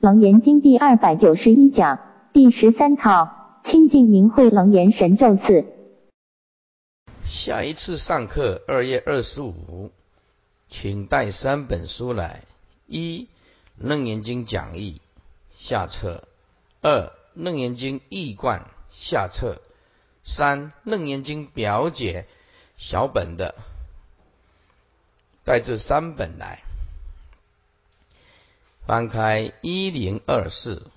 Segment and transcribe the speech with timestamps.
[0.00, 1.98] 楞严经第二百九十一讲
[2.32, 5.66] 第十三套清净明慧楞严神咒四。
[7.26, 9.90] 下一次上课二月二十五，
[10.70, 12.44] 请带三本书来：
[12.86, 13.24] 一
[13.76, 15.02] 《楞严经讲义》
[15.62, 16.22] 下册；
[16.80, 17.02] 二
[17.34, 18.60] 《楞严经义贯》
[18.90, 19.60] 下册；
[20.24, 22.22] 三《楞严经表解》
[22.78, 23.54] 小本的。
[25.44, 26.62] 带这三本来，
[28.90, 30.90] 翻开一零二四，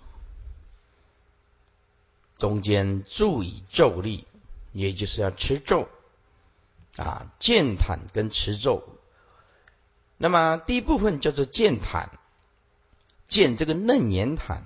[2.40, 4.26] 中间注意咒力，
[4.72, 5.88] 也就是要持咒
[6.98, 8.84] 啊，剑坦跟持咒。
[10.18, 12.10] 那么第一部分叫做剑坦，
[13.28, 14.64] 剑这个楞严坦；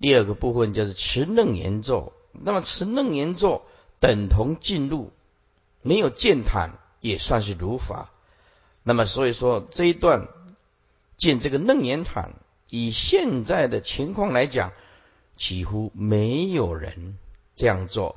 [0.00, 2.12] 第二个部分叫做持楞严咒。
[2.32, 3.62] 那么持楞严咒
[4.00, 5.12] 等同进入，
[5.82, 6.80] 没有剑坦。
[7.00, 8.10] 也算是如法，
[8.82, 10.26] 那么所以说这一段
[11.20, 12.32] 建这个楞严坛，
[12.70, 14.72] 以现在的情况来讲，
[15.36, 17.18] 几乎没有人
[17.54, 18.16] 这样做。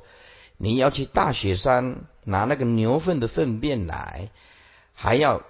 [0.56, 4.30] 你要去大雪山拿那个牛粪的粪便来，
[4.94, 5.42] 还要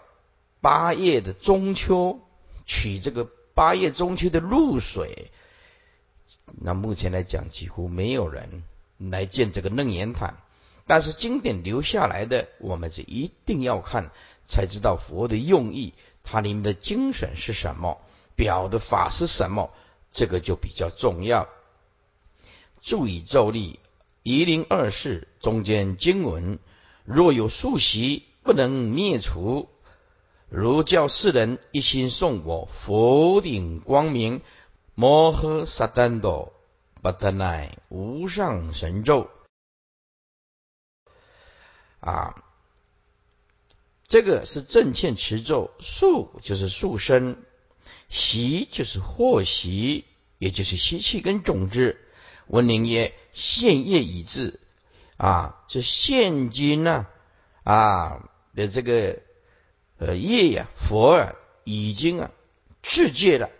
[0.61, 2.19] 八月的中秋
[2.67, 5.31] 取这个八月中秋的露水，
[6.61, 8.65] 那目前来讲，几乎没有人
[8.99, 10.39] 来建这个楞严坛。
[10.87, 14.11] 但是经典留下来的，我们是一定要看，
[14.49, 18.01] 才知道佛的用意，它里面的精神是什么，
[18.35, 19.71] 表的法是什么，
[20.11, 21.49] 这个就比较重要。
[22.81, 23.79] 注意咒力，
[24.23, 26.59] 一零二四中间经文，
[27.05, 29.69] 若有数习不能灭除，
[30.49, 34.43] 如教世人一心诵我佛顶光明
[34.95, 36.53] 摩诃萨丹多
[37.03, 39.29] 巴达奈无上神咒。
[42.01, 42.45] 啊，
[44.15, 47.37] 这个是正欠持咒，树就是树身，
[48.09, 50.05] 习就是祸习，
[50.39, 51.99] 也就是习气跟种子。
[52.47, 54.61] 文灵曰：现业已至，
[55.17, 57.09] 啊，是现今呢
[57.65, 59.19] 啊的这个
[59.99, 61.33] 呃业呀，佛啊
[61.65, 62.31] 已经啊
[62.85, 63.51] 自戒了。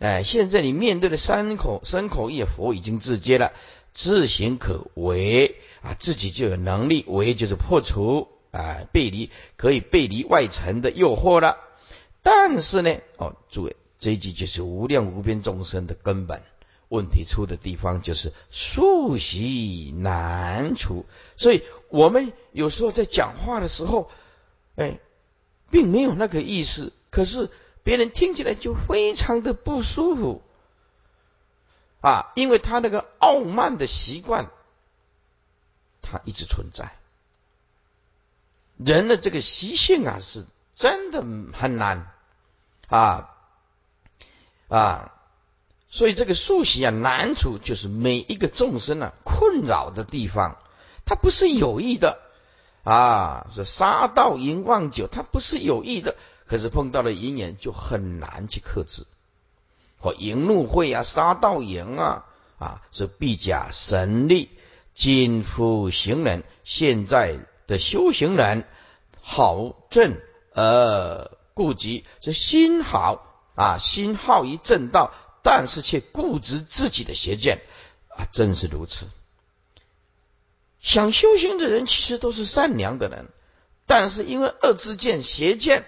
[0.00, 3.52] 哎，现在你面对的三口三口业，佛已经自戒了，
[3.92, 5.54] 自行可为。
[5.82, 11.58] 啊，自己就有能力，为就是破除啊背离，可以背离外层的诱惑了。
[12.22, 16.42] 但是呢，哦，诸位，这句就是无量无边众生的根本
[16.88, 21.06] 问题出的地方，就是数习难除。
[21.36, 24.10] 所以我们有时候在讲话的时候，
[24.76, 24.98] 哎，
[25.70, 27.50] 并没有那个意思，可是
[27.82, 30.42] 别人听起来就非常的不舒服
[32.00, 34.50] 啊，因为他那个傲慢的习惯。
[36.02, 36.96] 它一直存在，
[38.84, 42.10] 人的这个习性啊，是真的很难
[42.88, 43.30] 啊
[44.68, 45.12] 啊，
[45.90, 50.56] 所以这个素习啊难处就是每一个众生啊困扰的地方，
[51.04, 52.18] 它不是有意的
[52.82, 59.06] 啊，是杀盗淫妄酒，他不是有意的，可是碰到了淫言就很难去克制，
[59.98, 62.24] 或淫怒会啊，杀盗淫啊
[62.58, 64.48] 啊，是必假神力。
[64.94, 67.38] 今夫行人，现在
[67.70, 68.64] 的修行人，
[69.22, 70.20] 好正
[70.52, 75.12] 而固执，是心好啊，心好于正道，
[75.44, 77.62] 但是却固执自己的邪见
[78.08, 79.06] 啊，正是如此。
[80.80, 83.28] 想修行的人其实都是善良的人，
[83.86, 85.84] 但是因为恶之见、邪见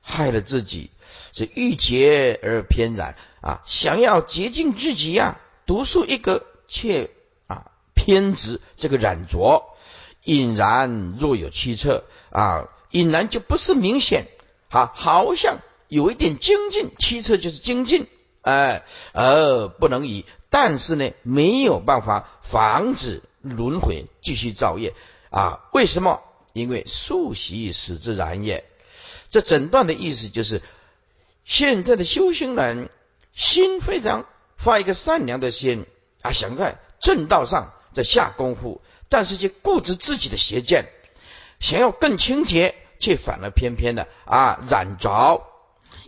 [0.00, 0.90] 害了自己，
[1.34, 7.10] 是欲洁而偏染啊，想要洁净自己呀，独树一格却
[7.48, 7.70] 啊。
[7.94, 9.76] 偏执这个染着，
[10.24, 14.26] 隐然若有七策啊，隐然就不是明显
[14.68, 15.58] 啊，好像
[15.88, 18.06] 有一点精进，七策就是精进，
[18.42, 24.94] 哎，而不能以，但是呢，没有办法防止轮回继续造业
[25.30, 25.60] 啊？
[25.72, 26.20] 为什么？
[26.52, 28.64] 因为素习使之然也。
[29.30, 30.62] 这整段的意思就是，
[31.44, 32.90] 现在的修行人
[33.32, 34.26] 心非常
[34.56, 35.86] 发一个善良的心
[36.22, 37.72] 啊，想在正道上。
[37.90, 40.90] 在下功夫，但是却固执自己的邪见，
[41.60, 45.46] 想要更清洁，却反而偏偏的啊染着，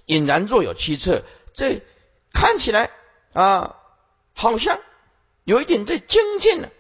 [0.06, 1.23] 隐然若有七策。
[1.52, 1.82] 这
[2.32, 2.91] 看起来
[3.32, 3.76] 啊，
[4.35, 4.79] 好像
[5.44, 6.70] 有一点在精进了，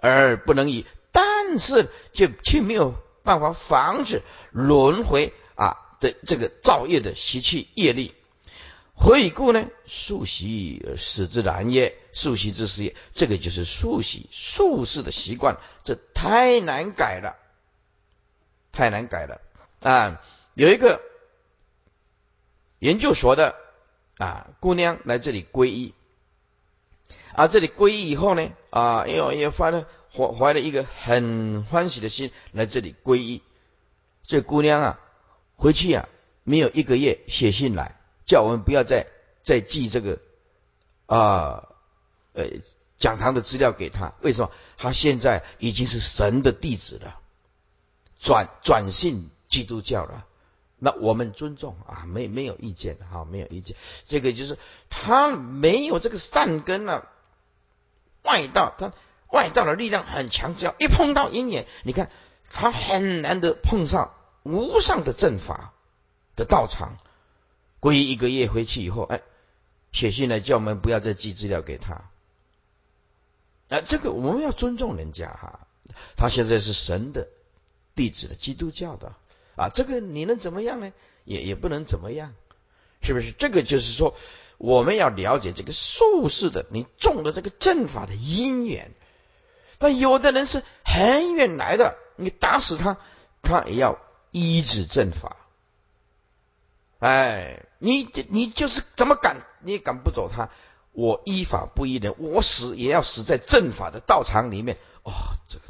[0.00, 8.14] 而不能以，但是却却没有办法防止轮回啊的这个造业的习气业力。
[9.00, 9.68] 何以故呢？
[9.86, 11.96] 素习使之然也。
[12.12, 17.36] 素习之事也，这个就是素习素世的习惯，这太难改了，
[18.72, 19.40] 太难改了
[19.82, 20.20] 啊！
[20.54, 21.00] 有一个
[22.80, 23.54] 研究所的
[24.16, 25.94] 啊，姑娘来这里皈依，
[27.34, 33.42] 啊，这里皈依以后呢，啊，又又发了怀怀了一个很欢喜的心来这里皈依。
[34.24, 35.00] 这姑娘啊，
[35.54, 36.08] 回去啊，
[36.42, 37.97] 没有一个月写信来，
[38.28, 39.06] 叫我们不要再
[39.42, 40.20] 再寄这个
[41.06, 41.68] 啊，
[42.34, 42.44] 呃，
[42.98, 44.12] 讲堂的资料给他。
[44.20, 44.50] 为什么？
[44.76, 47.18] 他现在已经是神的弟子了，
[48.20, 50.26] 转转信基督教了。
[50.78, 53.74] 那我们尊重啊，没没有意见哈，没有意见。
[54.04, 54.58] 这个就是
[54.90, 57.08] 他没有这个善根了，
[58.22, 58.92] 外道他
[59.30, 62.10] 外道的力量很强，只要一碰到阴眼，你看
[62.52, 65.72] 他很难得碰上无上的正法
[66.36, 66.98] 的道场。
[67.80, 69.22] 皈依一个月回去以后，哎，
[69.92, 72.10] 写信来叫我们不要再寄资料给他。
[73.68, 75.66] 啊，这个我们要尊重人家哈，
[76.16, 77.28] 他现在是神的
[77.94, 79.14] 弟子的基督教的。
[79.56, 80.92] 啊，这个你能怎么样呢？
[81.24, 82.34] 也也不能怎么样，
[83.02, 83.32] 是不是？
[83.32, 84.16] 这个就是说，
[84.56, 88.92] 我们要了解这个术士的你种的这个阵法的因缘。
[89.78, 92.98] 但有的人是很远来的，你打死他，
[93.42, 93.98] 他也要
[94.30, 95.36] 医治阵法。
[96.98, 100.50] 哎，你你就是怎么赶，你也赶不走他。
[100.92, 104.78] 我依法不依人，我死也要死在正法的道场里面。
[105.04, 105.12] 哦，
[105.46, 105.64] 这个，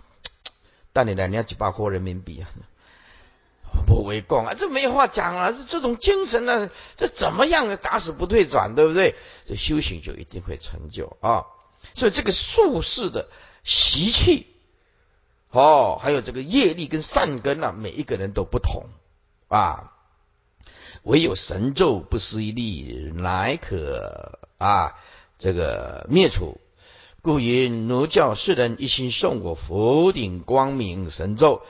[0.94, 2.48] 但你两年几百块人民币啊！
[3.86, 5.52] 不为共啊，这没话讲啊。
[5.52, 9.14] 这这种精神呢，这怎么样打死不退转，对不对？
[9.44, 11.44] 这修行就一定会成就啊。
[11.94, 13.28] 所以这个术士的
[13.64, 14.46] 习气，
[15.50, 18.86] 哦，还有这个业力跟善根啊，每一个人都不同
[19.48, 19.92] 啊。
[21.08, 24.92] 唯有神咒不思一力，乃可啊
[25.38, 26.60] 这个灭除。
[27.22, 31.62] 故云：奴教世人一心送我佛顶光明神咒。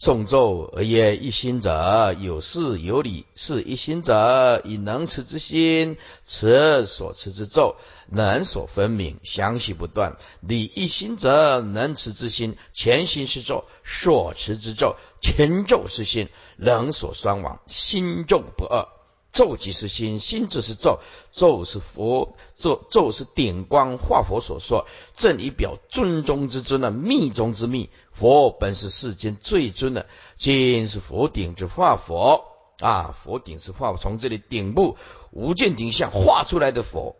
[0.00, 7.76] 诵咒而曰一心者有事有理，是一心者以能持之心持所持之咒，
[8.08, 10.16] 能所分明，详细不断。
[10.40, 18.88] 理一心者能持之心，全心是咒，所持之咒全咒是心，能所双亡，心咒不二。
[19.32, 20.98] 咒即是心，心即是咒，
[21.30, 27.90] 咒是佛，咒咒是顶光化佛所说，正以表尊中之尊的密中之密。
[28.20, 30.06] 佛本是世间最尊的，
[30.36, 32.44] 今是佛顶之化佛
[32.78, 33.14] 啊！
[33.18, 34.98] 佛顶是化，从这里顶部
[35.30, 37.16] 无间顶相化出来的佛，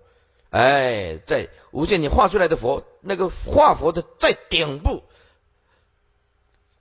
[0.51, 5.03] 哎，在无间顶画出来的佛，那个化佛的在顶部，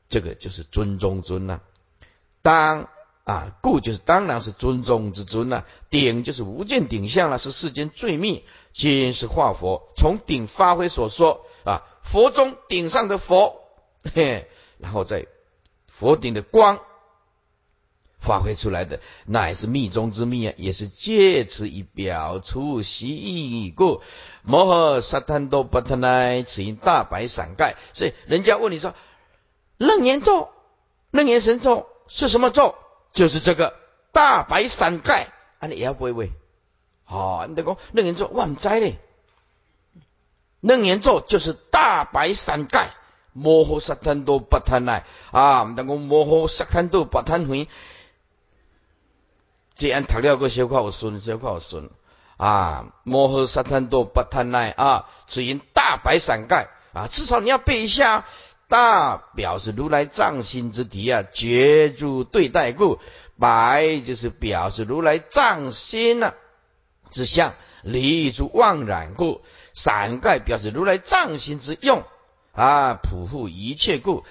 [0.09, 1.61] 这个就是尊中尊呐。
[2.41, 2.89] 当。
[3.25, 5.67] 啊，故就是当然是尊重之尊了。
[5.91, 8.43] 顶就是无见顶相了，是世间最密。
[8.73, 13.68] 今是化佛，从顶发挥所说啊，佛中顶上的佛，
[14.03, 14.47] 嘿，
[14.77, 15.27] 然后在
[15.87, 16.79] 佛顶的光
[18.19, 24.01] 发挥出来的，乃是密中之密啊，也是借此以表出习义故。
[24.43, 27.75] 摩诃萨坦多巴特奈，此因大白伞盖。
[27.93, 28.93] 所以人家问你说，
[29.77, 30.49] 楞严咒、
[31.11, 32.75] 楞严神咒是什么咒？
[33.13, 33.75] 就是这个
[34.11, 36.31] 大白伞盖，啊，你也要背背。
[37.03, 38.99] 好，你得讲楞严咒，万灾嘞。
[40.59, 42.91] 楞严咒就是大白伞盖，
[43.39, 47.67] 摩诃萨坦多巴贪奈啊，唔得讲摩诃萨坦多巴贪回。
[49.75, 51.89] 这样读了个小块我顺，小块我顺
[52.37, 58.25] 啊，摩诃萨坦多巴贪奈啊，只因大白伞盖啊，至少你要背一下。
[58.67, 62.99] 大表示如来藏心之体啊，绝住对待故；
[63.39, 66.35] 白就是表示如来藏心啊
[67.09, 69.41] 之相，离诸妄染故；
[69.73, 72.03] 伞盖表示如来藏心之用。
[72.53, 74.23] 啊，普护一切故。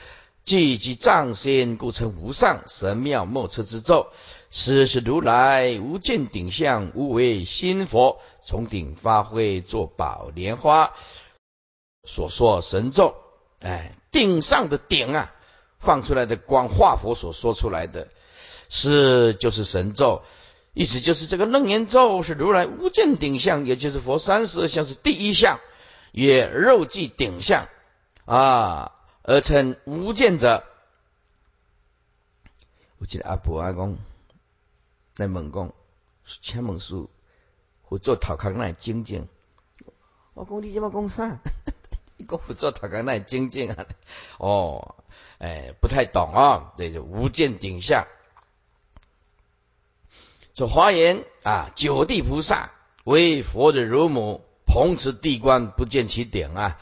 [0.45, 4.07] 即即藏身故称无上神妙莫测之咒。
[4.51, 10.95] 是是如来无见顶相，无为心佛，从顶发挥作宝莲花
[12.05, 13.15] 所说神咒。
[13.61, 15.35] 哎，顶上的顶啊，
[15.79, 18.09] 放出来的光化佛所说出来的，
[18.71, 20.23] 是就是神咒，
[20.73, 25.61] 意思就是这个楞严咒是如来无见顶相，也就是佛三十二相是第一相，
[26.11, 27.69] 也肉际顶相
[28.29, 28.93] 啊，
[29.23, 30.63] 而称无见者。
[32.99, 33.97] 我记得阿婆阿公
[35.15, 35.73] 在问讲，
[36.43, 37.09] 请问书
[37.83, 39.27] 或做头壳那精进，
[40.35, 41.39] 我讲你怎么讲啥？
[42.19, 43.87] 一个不做他刚那精进啊，
[44.39, 44.97] 哦，
[45.39, 48.07] 哎，不太懂啊，对，就无见顶相。
[50.55, 52.73] 说华严啊，九地菩萨
[53.05, 56.79] 为佛的乳母，捧持地观不见其顶啊，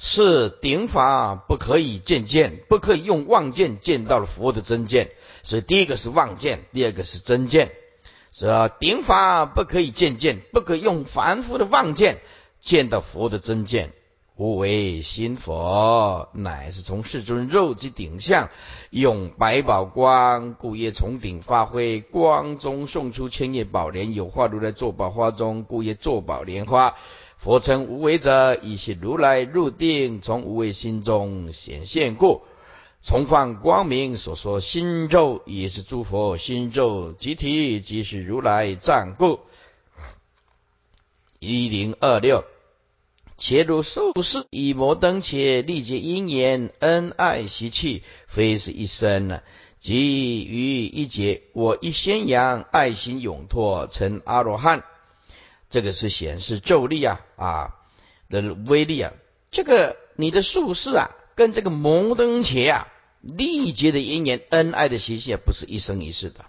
[0.00, 5.10] 是顶法不可以见见，不可以用望见见到了佛的真见。
[5.42, 7.72] 所以第一个是望见，第二个是真见。
[8.30, 12.20] 说顶法不可以见见，不可用凡夫的妄见
[12.60, 13.92] 见到佛的真见。
[14.36, 18.50] 无为心佛，乃是从世尊肉之顶相，
[18.90, 26.94] 用百宝光，故业从顶发挥，光中送出千叶宝莲，有化如来坐宝花中，故业坐宝莲花。
[27.38, 32.42] 佛称无为者，以是如来入定，从无为心中显现故。
[33.00, 39.38] 重放光明所说心咒，也是诸佛心咒集体，即是如来藏故。
[41.38, 42.44] 一零二六，
[43.36, 49.40] 且如受事以摩登且历劫因缘恩爱习气，非是一生呢。
[49.78, 54.82] 即于一劫，我一宣扬爱心永拓成阿罗汉。
[55.70, 57.74] 这个是显示咒力啊啊
[58.30, 59.12] 的威力啊！
[59.50, 62.88] 这个你的术士啊，跟这个摩登伽啊，
[63.20, 66.44] 历劫的因缘恩爱的习气，不是一生一世的，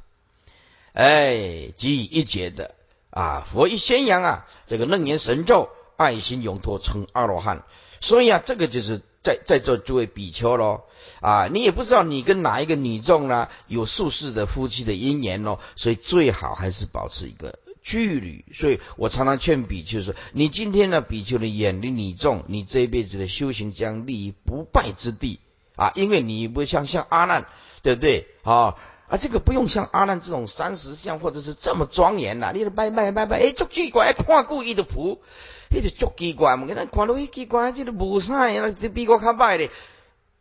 [0.93, 2.75] 哎，即以一劫的
[3.09, 7.65] 啊，佛一宣扬啊，这个楞严神咒，爱心永脱成阿罗汉。
[8.01, 10.83] 所以啊，这个就是在在座诸位比丘喽
[11.21, 17.59] 啊，你也不知道你跟哪一个女众呢有术士的夫妻的姻缘哦，所以最好还是保持一个。
[17.89, 25.39] 距离，所以我常常劝比丘说：你今天呢，比丘的眼离你重，你这一辈子的修行将立于不败之地
[25.75, 25.91] 啊！
[25.95, 27.47] 因为你不像像阿难，
[27.81, 28.27] 对不对？
[28.43, 28.75] 啊
[29.07, 32.51] 啊，这个不用像阿难这种三十相或者是这么庄严呐！
[32.53, 35.23] 你拜拜拜拜，哎，足奇怪，看故意的谱，
[35.71, 36.67] 那就足奇怪嘛！
[36.67, 39.71] 给咱看到奇怪，这个无啥呀，这比我较歹的，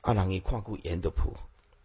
[0.02, 1.32] 阿难伊看故严的谱。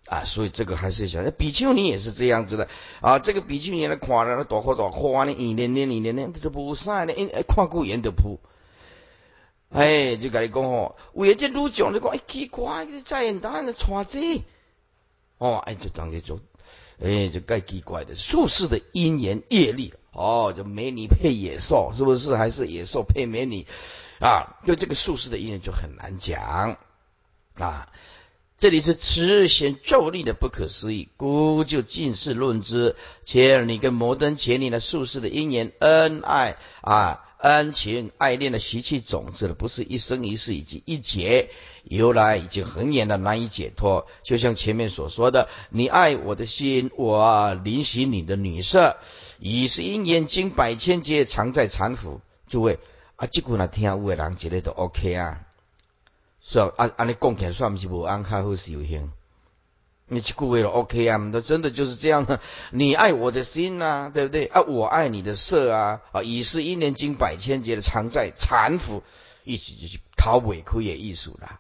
[0.06, 2.68] 啊，所以这个还是想，比丘尼也是这样子的
[3.00, 3.20] 啊。
[3.20, 8.40] 这个比丘尼来看了，大花大花呢，一年年一年年，他就不晒呢，哎，看过眼的铺。
[9.70, 14.44] 哎，就跟你讲哦，为这路讲，你讲哎奇怪，这再人当然穿这，
[15.40, 16.42] 哦，哎，就当这种，
[17.02, 22.36] 哎，就该奇怪的，术士的因缘业力，哦，就美女配野兽，是不是？
[22.36, 23.66] 还是野兽配美女
[24.20, 24.60] 啊？
[24.68, 26.78] 就这个术士的因缘就很难讲
[27.56, 27.90] 啊。
[28.58, 32.96] 这里是持显咒力的不可思议，故就尽是论之。
[33.22, 41.50] 且你跟摩登前你的术士的因缘恩爱啊，恩情爱恋的习气种子了，不是一生一世以及一劫
[41.84, 44.08] 由来已经很远的难以解脱。
[44.24, 48.96] 就像前面所说的，你爱我的心，我临习你的女色，
[49.40, 52.22] 已是因缘经百千劫常在缠缚。
[52.48, 52.80] 诸位
[53.18, 55.42] 啊，这句呢听有的人觉得都 OK 啊。
[56.54, 59.12] 是啊，按按你讲起来算不是无安开好修行。
[60.06, 61.18] 你去顾为了 OK 啊？
[61.32, 62.40] 那真的就是这样的。
[62.70, 64.46] 你爱我的心呐，对不对？
[64.46, 69.02] 啊，我爱你的色啊，啊，已是一年经百千劫的常在缠缚，
[69.44, 71.60] 一起就去讨委屈也艺术了。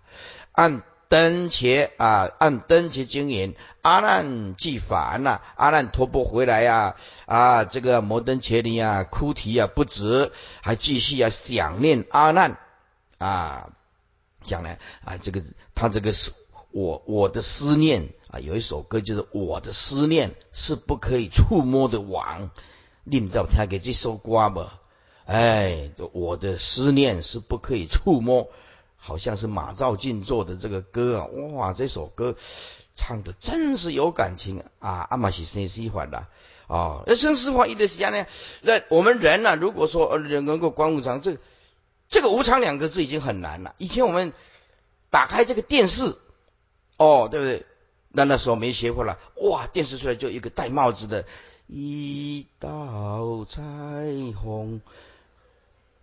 [0.52, 6.96] 按灯前啊，按灯前经营，阿难既烦呐，阿难托钵回来呀，
[7.26, 10.32] 啊，这个摩登伽尼啊，哭啼啊不止，
[10.62, 12.60] 还继续啊想念阿难
[13.18, 13.70] 啊。
[14.44, 15.42] 讲呢啊，这个
[15.74, 16.32] 他这个是
[16.72, 22.52] 我我的思念啊，有一首歌就是我的思念是不可以触摸的网。
[23.04, 24.66] 你们知道他给这首歌不？
[25.26, 28.50] 哎，我的思念是不可以触摸，
[28.98, 31.26] 好像是马兆进做的这个歌啊。
[31.54, 32.36] 哇，这首歌
[32.96, 35.08] 唱的真是有感情啊！
[35.10, 36.28] 阿玛西生喜欢的
[36.68, 38.26] 啊，那生死欢一的时间呢？
[38.62, 41.38] 那我们人呢，如果说人能够观无常这。
[42.14, 43.74] 这个无常两个字已经很难了。
[43.80, 44.34] 以前我们
[45.10, 46.16] 打开这个电视，
[46.98, 47.66] 哦，对不对？
[48.10, 51.26] 那那时候没学会了，哇，电视出来就一个戴帽子的，
[51.66, 53.64] 一道彩
[54.40, 54.80] 虹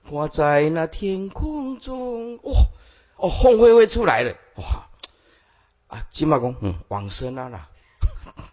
[0.09, 2.55] 挂在那天空中，哇，
[3.15, 4.89] 哦，红灰灰出来了，哇，
[5.87, 7.69] 啊，金马公，嗯，往生了啦。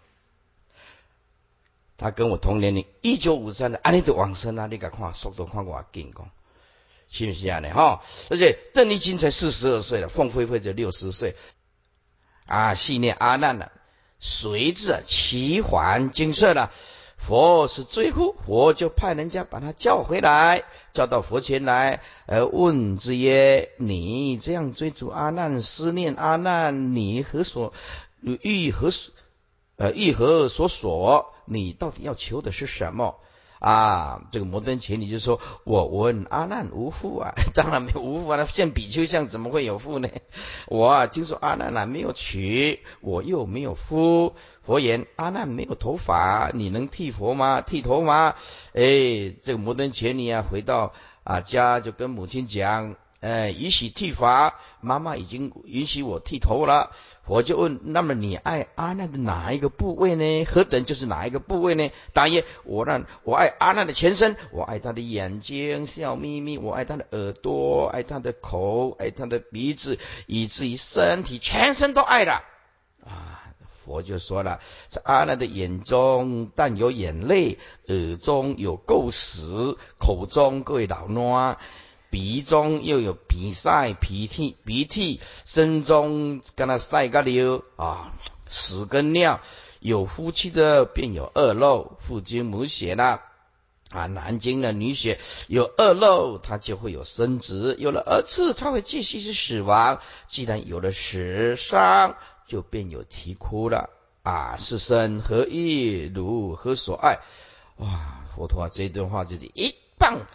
[1.98, 6.30] 他跟我同年龄，一九五三的，啊，你都往生了，你敢看速度看我紧讲。
[7.08, 7.60] 信不信啊？
[7.60, 11.36] 你哈，而且邓丽君才四十二岁了，凤飞飞就六十岁
[12.46, 12.74] 啊！
[12.74, 13.72] 系念阿难了，
[14.18, 16.72] 随着齐还金色了。
[17.16, 20.62] 佛是最后，佛就派人家把他叫回来，
[20.92, 27.72] 叫到佛前来，而问之曰：“你这样追逐阿难，思念阿难，你何所
[28.20, 29.12] 欲何所？
[29.76, 31.34] 呃，欲何所所？
[31.44, 33.18] 你到底要求的是什么？”
[33.58, 40.08] 啊，这个摩登前尼就说，我问阿难无父啊， 当然没有无父啊，那像比丘像怎么会有父呢？
[40.68, 44.34] 我啊听说阿难呐没有娶，我又没有夫。
[44.62, 47.62] 佛言阿难没有头发，你能剃佛吗？
[47.62, 48.34] 剃头吗？
[48.74, 50.92] 哎，这个摩登前尼啊，回到
[51.24, 56.92] 啊家就跟母亲讲呃，允许剃发，妈妈已经允许我剃头了。
[57.26, 60.44] 我就问，那么你爱阿难的哪一个部位呢？
[60.44, 61.90] 何等就是哪一个部位呢？
[62.12, 72.44] 答曰：我让我爱阿难的全身，我爱他的眼睛笑眯眯，我爱他的耳朵，爱他的口，爱他的鼻子，以至于身体全身都爱了。
[73.04, 73.42] 啊，
[73.84, 77.58] 佛就说了，在阿难的眼中但有眼泪，
[77.88, 81.56] 耳中有垢屎，口中各位老脓。
[82.10, 88.12] 鼻中又有鼻塞、鼻涕、鼻涕，身中跟他塞个流啊，
[88.48, 89.40] 屎跟尿。
[89.80, 93.22] 有夫妻的便有恶漏，父精母血啦
[93.90, 100.00] 啊，男精的女血有恶漏，他就会有生殖，有了儿子，他会继续是死亡。
[100.26, 102.16] 既然有了死伤，
[102.48, 103.90] 就便有啼哭了
[104.24, 104.56] 啊！
[104.58, 106.10] 是生何意？
[106.12, 107.20] 如何所爱？
[107.76, 110.26] 哇，佛陀啊，这段话就是一棒。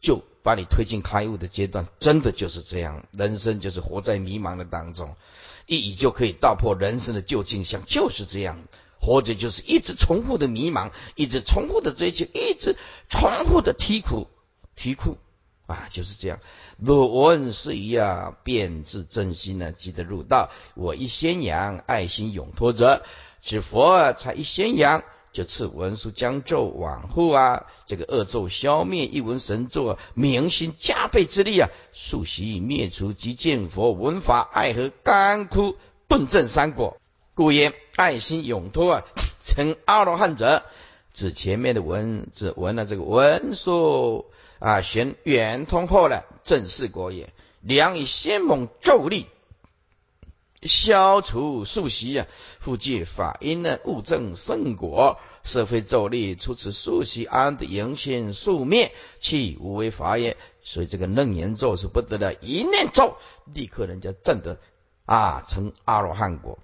[0.00, 3.04] 就把你推进开悟的阶段，真的就是这样。
[3.12, 5.14] 人生就是活在迷茫的当中，
[5.66, 8.58] 一语就可以道破人生的究竟相，就是这样。
[8.98, 12.76] 活着就是一直重复的迷茫，一直重复的追求，一直
[13.10, 14.26] 重复的啼哭，
[14.74, 15.18] 啼哭
[15.66, 16.40] 啊，就是这样。
[16.78, 20.48] 若闻是一啊，便自真心呢，即得入道。
[20.74, 23.04] 我一宣扬，爱心永托者，
[23.42, 25.04] 是佛才一宣扬。
[25.32, 35.76] 就赐文殊将咒往后啊，这个恶咒消灭，一文神咒明心加倍之力啊，速习灭除，即见佛闻法爱和干枯
[36.08, 36.96] 顿证三果，
[37.34, 39.02] 故言爱心永脱啊，
[39.44, 40.64] 成阿罗汉者，
[41.12, 44.26] 指前面的文，指文了这个文殊
[44.58, 49.26] 啊，玄圆通后了正四果也，良以先猛咒力。
[50.62, 52.26] 消除数习啊，
[52.58, 55.18] 复借法因呢，物证圣果。
[55.44, 60.36] 社会咒力，出此数习安的迎现数灭，去无为法也。
[60.62, 63.16] 所以这个楞严咒是不得了，一念咒，
[63.54, 64.58] 立刻人家证得
[65.06, 66.58] 啊，成阿罗汉果。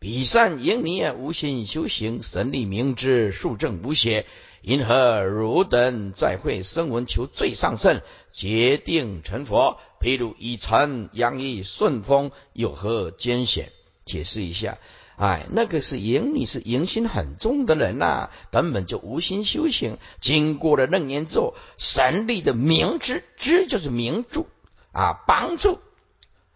[0.00, 4.26] 彼善迎你啊，无心修行，神力明知，数正无邪。
[4.62, 8.00] 因何汝等再会声闻求最上圣，
[8.32, 9.80] 决定成佛？
[10.00, 13.72] 譬如以尘养意顺风，有何艰险？
[14.04, 14.78] 解释一下。
[15.16, 19.98] 哎，那个是淫你是淫心很重的人呐，根本就无心修行。
[20.20, 24.46] 经过了楞严咒，神力的明知知就是明助
[24.92, 25.80] 啊，帮助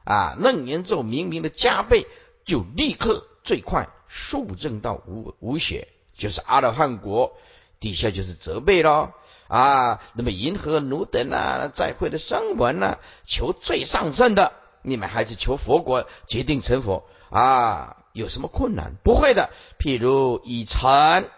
[0.05, 2.07] 啊，楞严咒明明的加倍，
[2.45, 7.37] 就立刻最快速证到无无血，就是阿罗汉国。
[7.81, 9.13] 底下就是责备咯
[9.49, 10.01] 啊！
[10.15, 14.53] 那么银河奴等啊，在会的声闻啊，求最上圣的，
[14.83, 18.05] 你们还是求佛国，决定成佛啊？
[18.13, 18.93] 有什么困难？
[19.03, 19.51] 不会的。
[19.81, 21.29] 譬如以尘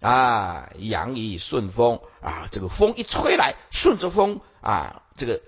[0.00, 5.40] 啊，扬以顺风啊，这个风一吹来，顺着风啊，这个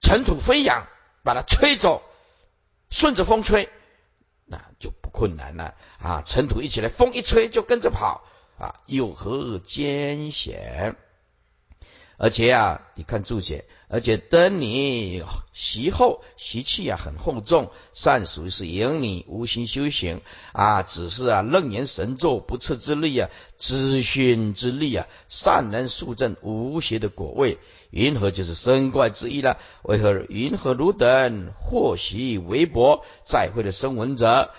[0.00, 0.88] 尘土飞扬，
[1.22, 2.02] 把它吹走，
[2.90, 3.70] 顺着风吹，
[4.46, 6.22] 那就不困难了啊！
[6.24, 8.24] 尘土一起来，风一吹就跟着跑。
[8.58, 10.96] 啊，有何艰险？
[12.16, 23.28] 而且啊，你看注解，而且等你习后习气啊很厚重，善属于是引你无心修行啊，只是啊楞严神咒不测之力啊，
[23.58, 27.58] 知熏之力啊，善能速证无邪的果位，
[27.96, 29.58] 云何就是生怪之一了？
[29.82, 34.50] 为何云何汝等或习微薄，再会的声闻者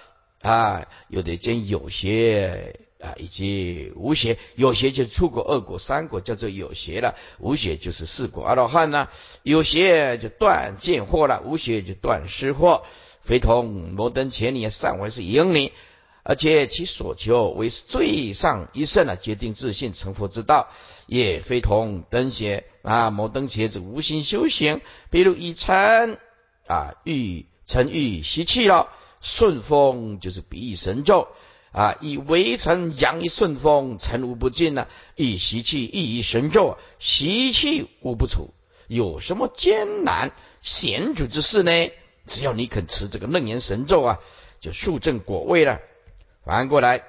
[0.41, 2.79] 啊，有的见有邪。
[2.99, 9.07] 啊，以及无邪，有邪就是出果二果三果，叫做有邪了；无邪就是四果阿罗汉呢。
[9.43, 12.81] 有邪就断见惑了，无邪就断失惑。
[13.21, 15.73] 非同摩登前里善为是引你，
[16.23, 20.71] 而且其所求为最上一圣啊，决定自信成佛之道，
[21.07, 23.09] 也非同灯邪啊。
[23.09, 26.19] 摩登邪子无心修行，比如以尘
[26.67, 28.89] 啊欲尘欲吸气了，
[29.21, 31.27] 顺风就是比喻神咒。
[31.73, 31.95] 啊！
[32.01, 38.51] 以微尘扬一顺风，尘无不尽呐；以习气一以神咒，习气无不除。
[38.87, 40.31] 有什么艰难
[40.63, 41.91] 险阻之事呢？
[42.25, 44.19] 只要你肯持这个楞严神咒啊，
[44.59, 45.79] 就速证果位了。
[46.43, 47.03] 反过来，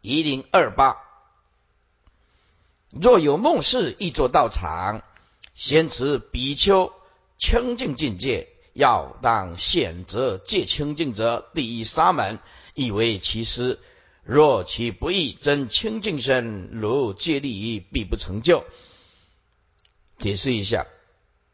[0.00, 0.96] 一零二八，
[3.00, 5.02] 若有梦事，亦作道场，
[5.54, 6.92] 先持比丘
[7.38, 12.38] 清净境界，要当选择戒清净者，第一沙门。
[12.74, 13.78] 以为其师，
[14.22, 18.64] 若其不义，真清净身，如借利于，必不成就。
[20.18, 20.86] 解释一下，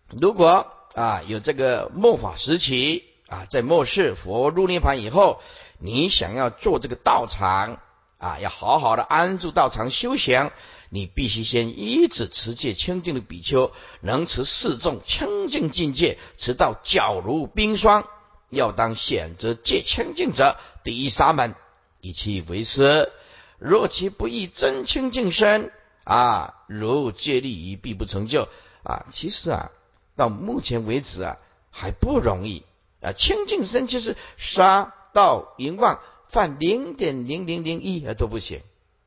[0.09, 5.41] 如果啊有这个末法时期啊，在末世佛入涅盘以后，
[5.79, 7.81] 你想要做这个道场
[8.19, 10.51] 啊，要好好的安住道场修行，
[10.95, 18.07] 你必须先依止持戒清净的比丘，能持四众清净境界，持到皎如冰霜。
[18.51, 21.55] 要当选择戒清净者，第一沙门，
[22.03, 23.11] 以其为师。
[23.59, 25.73] 若其不以真清净身
[26.05, 28.49] 啊，如戒律仪，必不成就
[28.83, 29.07] 啊。
[29.15, 29.71] 其实啊，
[30.15, 31.39] 到目前为止啊，
[31.71, 32.65] 还不容易
[33.01, 33.13] 啊。
[33.13, 38.61] 清净身其实杀到淫妄犯零点零零零一啊都不行。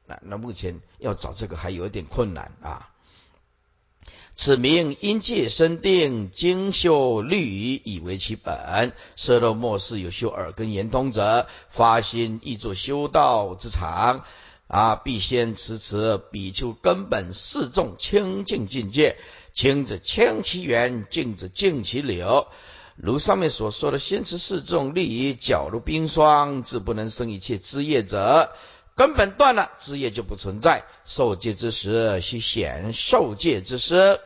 [0.07, 2.89] 那那目前要找这个还有一点困难啊。
[4.37, 8.91] 此名因戒生定，精修律仪以为其本。
[9.15, 14.25] 色若末世有修耳根言通者，发心亦作修道之场
[14.67, 14.97] 啊！
[14.97, 19.17] 必先持持比丘根本四众清净境界，
[19.53, 22.47] 清者清其源，净者净其流。
[22.97, 28.51] 如上面所说的，先持四众利益，皎如冰霜，自不能生一切枝叶者。
[28.95, 30.85] 根本断了，枝叶就不存在。
[31.03, 34.21] 受戒之时，须显受戒之师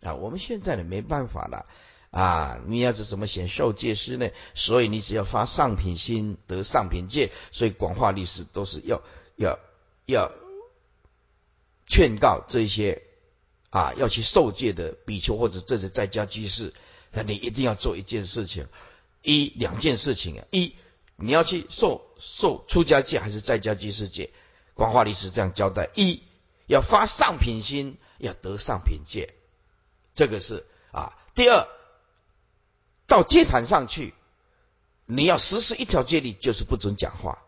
[0.00, 0.14] 啊！
[0.14, 1.66] 我们现在呢，没办法了
[2.12, 2.60] 啊！
[2.68, 4.30] 你要是怎么显受戒师呢？
[4.54, 7.32] 所以你只要发上品心，得上品戒。
[7.50, 9.02] 所以广化律师都是要
[9.34, 9.58] 要
[10.06, 10.30] 要
[11.88, 13.02] 劝告这些
[13.70, 16.72] 啊，要去受戒的比丘或者这些在家居士，
[17.10, 18.68] 那你一定要做一件事情，
[19.22, 20.74] 一两件事情啊，一。
[21.20, 24.30] 你要去受受出家戒还是在家居士戒？
[24.74, 26.22] 广化律师这样交代：一
[26.66, 29.34] 要发上品心，要得上品戒，
[30.14, 31.18] 这个是啊。
[31.34, 31.68] 第二，
[33.06, 34.14] 到戒坛上去，
[35.04, 37.42] 你要实施一条戒律，就是不准讲话，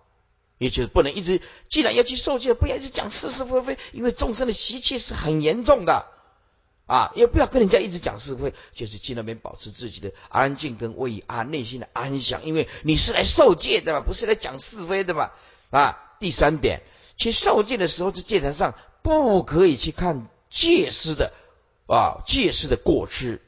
[0.58, 1.40] 也就是不能一直。
[1.70, 6.06] 既然要去受戒，不要一直讲是是非非，因为众生的习气是很严重的。
[6.92, 15.30] 啊，也不要跟人家一直讲是非，就是去那边保持自己的安静跟威安，内心的安详，因为你是来受戒的嘛，不是来讲是非的嘛。
[15.70, 16.82] 啊，第三点，
[17.16, 21.32] 去受戒的时候，在戒坛上不可以去看戒师的
[21.86, 23.40] 啊，戒师的过失，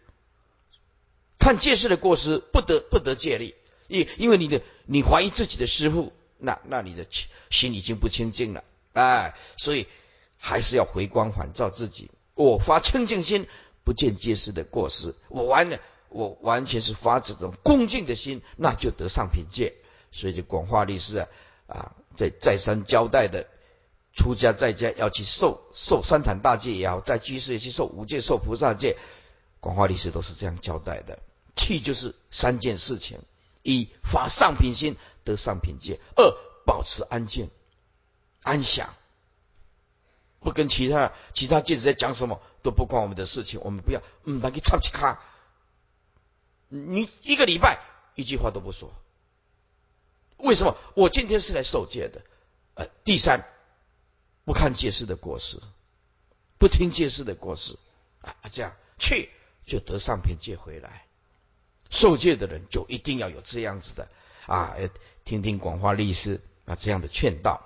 [1.38, 3.54] 看戒师的过失不得不得戒力，
[3.88, 7.04] 因因为你的你怀疑自己的师傅，那那你的
[7.50, 9.87] 心已经不清净了，哎，所以
[10.38, 12.11] 还是要回光返照自己。
[12.35, 13.49] 我发清净心，
[13.85, 15.14] 不见戒师的过失。
[15.29, 19.75] 我完了，我完全是发这种恭敬的心，那就得上品戒。
[20.11, 21.29] 所以就广化律师啊
[21.66, 23.47] 啊，在再三交代的，
[24.14, 28.97] 出家在家要去受受三坛大戒也好，在居士也去受五戒、受菩萨戒，
[29.61, 31.18] 广化律师都是这样交代的。
[31.57, 33.18] 去就是三件事情：
[33.62, 36.33] 一发上品心，得上品戒；二
[36.64, 37.51] 保持安静、
[38.42, 38.94] 安详。
[40.44, 45.20] 不跟其他其他戒指在讲什么都不关我们的事情，我们不要嗯，把你插起卡。
[46.68, 47.80] 你一个礼拜
[48.14, 48.92] 一句话都不说，
[50.37, 50.76] 为什么？
[50.94, 52.20] 我今天是来受戒的。
[52.74, 53.44] 呃，第三，
[54.44, 55.59] 不看戒师的过失，
[56.59, 57.78] 不听戒师的过失
[58.20, 59.30] 啊，这样去
[59.64, 61.07] 就得上品戒回来。
[61.88, 64.09] 受戒的人就一定要有这样子的
[64.46, 64.76] 啊，
[65.24, 67.64] 听听广化律师啊这样的劝导。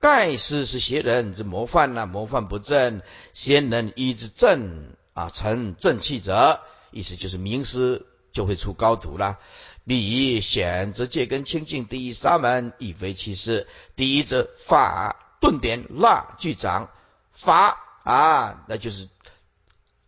[0.00, 6.60] 盖师是邪人之模范呐，模范不正，先人依之正啊，成正气者，
[6.92, 9.38] 意思就是名师就会出高徒了。
[9.84, 13.66] 彼选择戒根清净第一沙门，以非其师。
[13.96, 16.90] 第一则法顿点蜡具掌
[17.32, 19.08] 法啊，那就是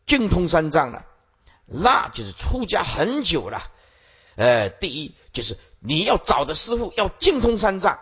[0.07, 1.05] 精通三藏了。
[1.66, 3.62] 蜡就是出家很久了，
[4.37, 7.98] 呃，第一就是你要找的师傅要精通三藏。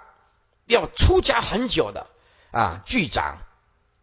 [0.68, 2.07] 要出家很久的
[2.52, 3.38] 啊，具长，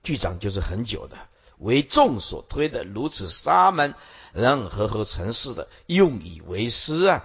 [0.03, 1.15] 具长就是很久的，
[1.59, 3.93] 为众所推的如此沙门，
[4.33, 7.23] 能和合成事的，用以为师啊，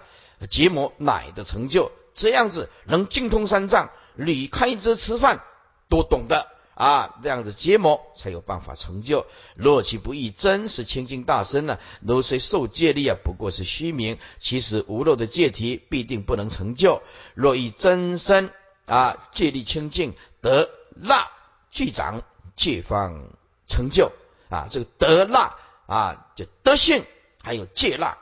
[0.48, 5.42] 结魔乃的成就，这样子能精通三藏，离开遮吃饭
[5.88, 9.26] 都懂得啊，这样子结魔才有办法成就。
[9.54, 11.78] 若其不易，真实清净大身呢？
[12.02, 17.02] 如虽受戒力啊，不过是虚名，其实无漏的戒体必定不能成就。
[17.34, 18.52] 若以真身。
[18.90, 21.30] 啊，戒力清净，得腊
[21.70, 22.22] 具长，
[22.56, 23.30] 戒方
[23.68, 24.10] 成就
[24.48, 24.66] 啊。
[24.68, 27.06] 这个得腊啊，就德性，
[27.40, 28.18] 还有戒腊。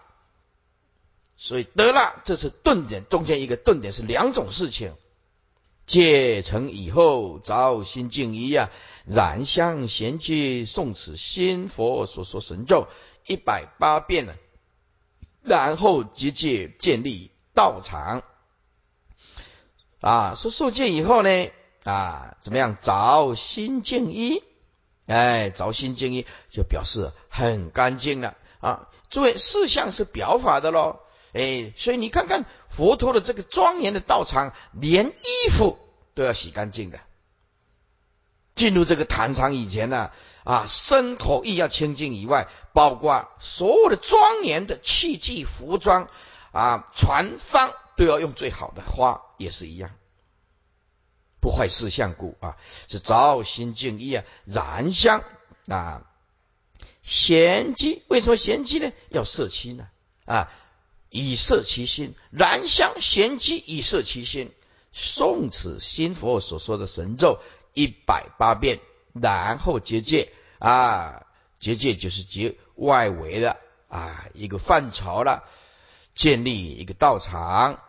[1.38, 4.94] 所以得腊这是顿点，中间一个顿点是两种事情。
[5.86, 8.68] 戒成以后，造心静一啊，
[9.06, 12.88] 燃香贤居，诵此心佛所说神咒
[13.26, 14.36] 一百八遍了，
[15.42, 18.22] 然后结界建立道场。
[20.00, 21.50] 啊，说受戒以后呢，
[21.84, 22.76] 啊，怎么样？
[22.80, 24.42] 着心净一，
[25.06, 28.88] 哎，着心净一就表示很干净了啊。
[29.10, 31.00] 诸位，事相是表法的喽，
[31.32, 35.78] 哎，所以你看看佛陀的这个庄严的道场，连衣服
[36.14, 37.00] 都要洗干净的，
[38.54, 40.10] 进入这个坛场以前呢，
[40.44, 46.08] 啊，身口意要清净以外，包括所有的庄严的器具、服装
[46.52, 49.90] 啊，传方都要用最好的花，也是一样。
[51.40, 52.56] 不坏事相故啊，
[52.88, 55.22] 是造心净意啊，燃香
[55.68, 56.04] 啊，
[57.02, 58.92] 贤机为什么贤机呢？
[59.08, 59.88] 要摄妻呢
[60.24, 60.52] 啊，
[61.10, 64.52] 以摄其心，燃香贤机以摄其心。
[64.92, 67.40] 诵此新佛所说的神咒
[67.72, 68.80] 一百八遍，
[69.12, 71.26] 然后结界啊，
[71.60, 75.44] 结界就是结外围的啊一个范畴了，
[76.16, 77.80] 建立一个道场。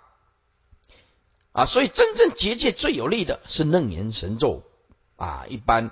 [1.60, 4.64] 啊，所以真正结界最有力的是楞严神咒
[5.18, 5.92] 啊，一般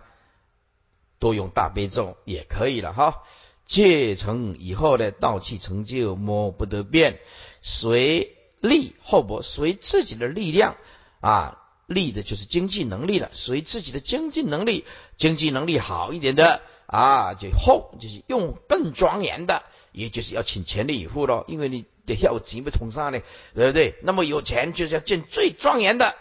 [1.19, 3.23] 多用大悲咒也可以了哈。
[3.65, 7.19] 戒成以后的道气成就摸不得变，
[7.61, 10.77] 随力厚薄，随自己的力量
[11.19, 14.85] 啊，力的就是经济能力了，随自己的经济能力，
[15.17, 21.83] 经济能力好一点的啊，就厚就是用更庄严的，也就是要请全力以赴喽，因为你。
[22.07, 23.19] 得要钱不从上呢，
[23.53, 23.93] 对不对？
[24.01, 26.15] 那么有钱就是要建最庄严的，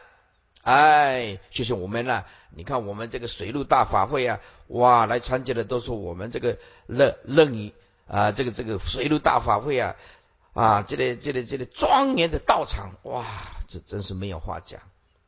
[0.61, 2.25] 哎，就是我们呢。
[2.55, 7.75] 你看我们这个水陆大法会啊，哇，来参加的都是我们这个任任意
[8.09, 9.95] 啊，这个这个水陆大法会啊，
[10.55, 13.27] 啊，这里这里这里庄严的道场，哇，
[13.69, 14.81] 这真是没有话讲。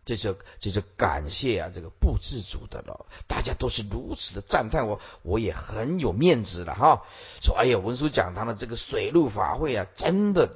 [0.09, 7.03] 这就这就感谢啊，这个不自主的了，大家都是如此的赞叹我，我也很有面子了哈。
[7.43, 10.49] 说哎呀，文殊讲堂的这个水陆法会啊，真的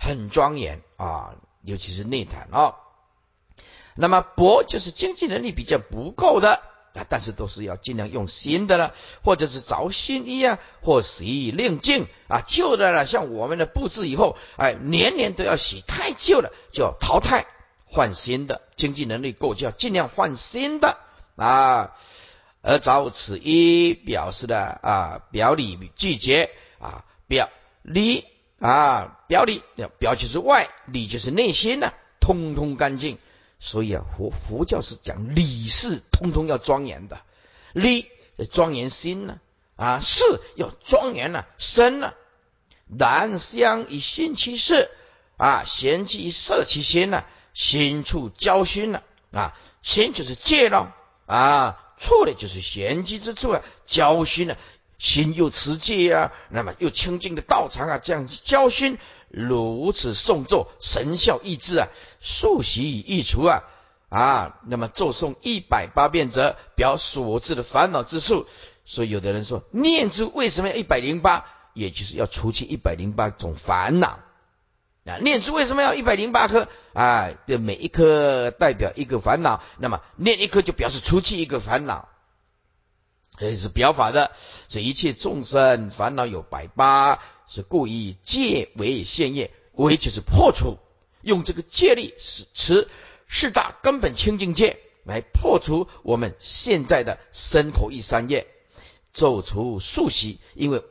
[0.00, 2.74] 很庄严啊，尤其是内坛啊。
[3.94, 6.60] 那么薄就是经济能力比较不够的
[6.92, 8.92] 啊，但是都是要尽量用新的了，
[9.22, 17.46] 或者是着新衣啊，或洗令净啊，旧的了，像我们的布置以后，哎，年年都要洗，太旧了就要淘汰。
[17.86, 20.98] 换新的，经济能力够就要尽量换新的
[21.36, 21.96] 啊。
[22.62, 27.48] 而找此一表示的啊，表里拒绝啊，表
[27.82, 28.26] 里
[28.58, 29.62] 啊，表里
[29.98, 33.18] 表就是外，里就是内心呢，通通干净。
[33.60, 37.20] 所以啊，佛佛教是讲理是通通要庄严的，
[37.72, 38.10] 理
[38.50, 39.38] 庄严心呢
[39.76, 40.24] 啊，事
[40.56, 42.14] 要庄严呢身呢，
[42.98, 44.90] 然相以心其事
[45.36, 47.24] 啊，贤妻摄其心呢。
[47.56, 54.58] 心处交熏了啊，心就是戒了啊，错的就是玄机之处啊，交熏了，
[54.98, 58.98] 心又持戒啊，那么又清净的道场啊，这样交熏，
[59.30, 61.88] 如此诵咒，神效益智啊，
[62.20, 63.62] 数习以易除啊
[64.10, 68.46] 啊，那么咒诵一百八遍则表所致的烦恼之数，
[68.84, 74.20] 所以有的人说念珠为什么要一百零八，也就是要除去一百零八种烦恼。
[75.06, 77.30] 啊，念珠为什么要一百零八颗啊？
[77.46, 82.08] 这每一颗代表一个烦恼，那么念一颗就表示除去一个烦恼，
[83.38, 84.32] 这是表法的。
[84.66, 90.76] 这一切众生烦恼有百八，是故意戒为现业，为就是破除，
[91.22, 92.88] 用这个戒力是持
[93.28, 98.48] 四大根本清净戒来破除我们现在的身口意三业，
[99.12, 100.82] 咒除数习，因为。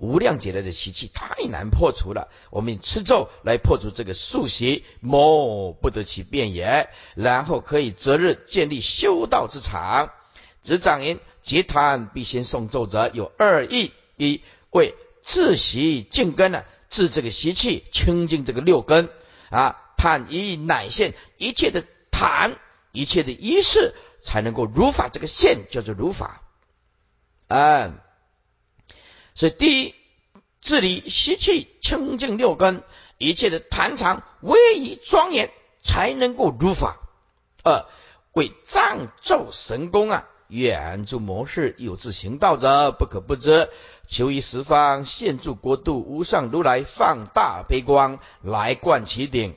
[0.00, 6.88] 无量劫来的习气太难破除了，我们吃咒来破除这个宿习，莫不得其变也。
[7.14, 10.10] 然后可以择日建立修道之场。
[10.62, 19.10] 执掌言：结贪必先诵咒者有二义：一为自习净根呢，治这个习气，清净这个六根
[19.50, 19.76] 啊。
[19.98, 22.56] 判一乃现一切的坛，
[22.90, 25.10] 一切的仪式，才能够如法。
[25.12, 26.40] 这个现叫做如法，
[27.48, 28.00] 嗯。
[29.40, 29.94] 所以，第一，
[30.60, 32.82] 治理习气清净六根，
[33.16, 35.50] 一切的坛场威仪庄严，
[35.82, 36.98] 才能够如法。
[37.64, 37.86] 二，
[38.32, 43.70] 为藏咒神功啊，远诸模式有自行道者，不可不知。
[44.06, 49.56] 求于十方现住国度无上如来，放大悲光来灌其顶。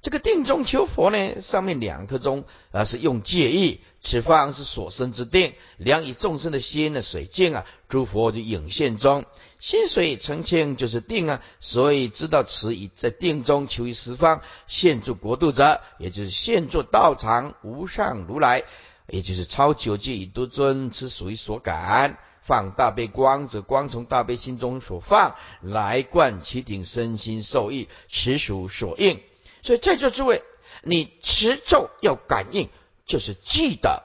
[0.00, 9.24] 这个定中求佛呢，上面两颗钟啊是用戒意，此方是所生之定，量以众生的心的水镜啊，诸佛就影现中，
[9.58, 18.62] 心水澄清就是定啊，所以知道此以在定中求于十方现住国度者，也就是现住道场无上如来，
[19.08, 29.20] 也就是超九界以多尊，此属于所感放大悲光则光从大悲心中所放来灌其顶身心受益，此属所应。
[29.68, 30.42] 所以在座诸位，
[30.82, 32.70] 你持咒要感应，
[33.04, 34.02] 就是记得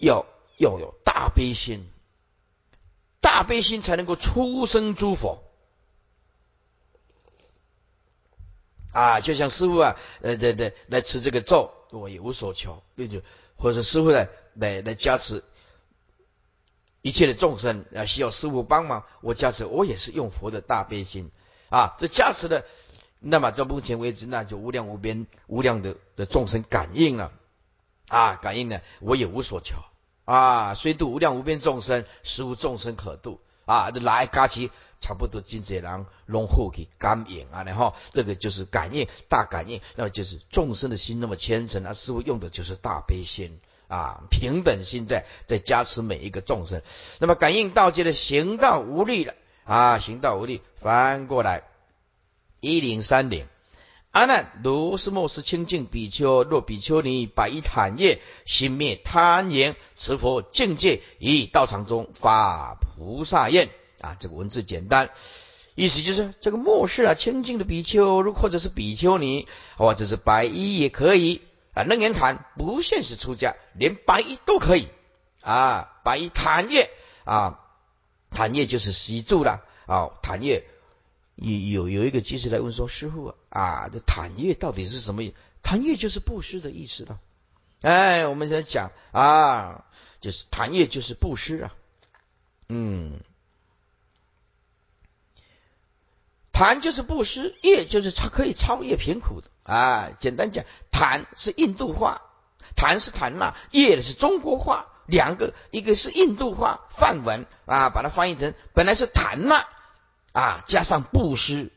[0.00, 0.24] 要
[0.56, 1.86] 要有大悲心，
[3.20, 5.44] 大悲心才能够出生诸佛
[8.90, 9.20] 啊！
[9.20, 13.20] 就像师傅啊，呃，对对，来持这个咒，我也无所求，那就
[13.58, 15.44] 或者师傅来，来来加持
[17.02, 21.30] 一切的众生啊，需要师傅帮忙，我加持，我也是用佛的大悲心
[21.68, 22.64] 啊，这加持的，
[23.20, 27.32] 那么到目前为止，那就无量无边无量的的众生感应了
[28.08, 29.76] 啊，感应了，我也无所求
[30.24, 34.70] 啊，虽度无量无边众生，实无众生可度啊，来加持。
[35.00, 46.82] 差不多金贼人拢后去感应啊，然后这个就是感应大感应，那么就是众生的心那么虔诚啊，师傅用的就是大悲心啊，平等心在在加持每一个众生。
[47.20, 51.62] 那么感应道界的行道无力了啊，行道无力，翻过来
[52.60, 53.46] 一零三零，
[54.10, 63.68] 阿难如是莫是清净比丘，若比丘尼百一坦业，心灭贪言，持佛境界，以道场中发菩萨愿。
[64.00, 65.10] 啊，这个文字简单，
[65.74, 71.42] 意思就是这个末世啊，清净的比丘，如或者是比丘尼，或者是白衣也可以
[71.74, 71.82] 啊。
[71.82, 74.86] 楞严坛不限是出家，连白衣都可以
[75.42, 75.98] 啊。
[76.04, 76.90] 白衣坦业
[77.24, 77.58] 啊，
[78.30, 80.10] 坦业就是习住了啊。
[80.22, 80.64] 坦业
[81.38, 87.20] 有有有一个居士来问说：“师傅啊，这坦业到底是什么意思？”坦业就是布施的意思了。
[87.80, 89.84] 哎，我们在讲啊，
[90.20, 91.74] 就是坦业就是布施啊，
[92.68, 93.20] 嗯。
[96.50, 100.10] 谈就是布施，业就是超可以超越贫苦的啊。
[100.18, 102.20] 简单讲，谈是印度话，
[102.74, 109.68] 谈是谈那，业是中国话，两个一个是印度话梵文啊，把它翻译成本来是谈那
[110.32, 111.70] 啊，加上布施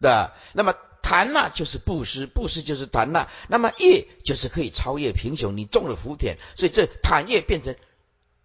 [0.00, 7.76] 的，那么谈那就是布施，布施就是谈那，那么业就是可以超越贫穷，你种了福田，所以这谈业变成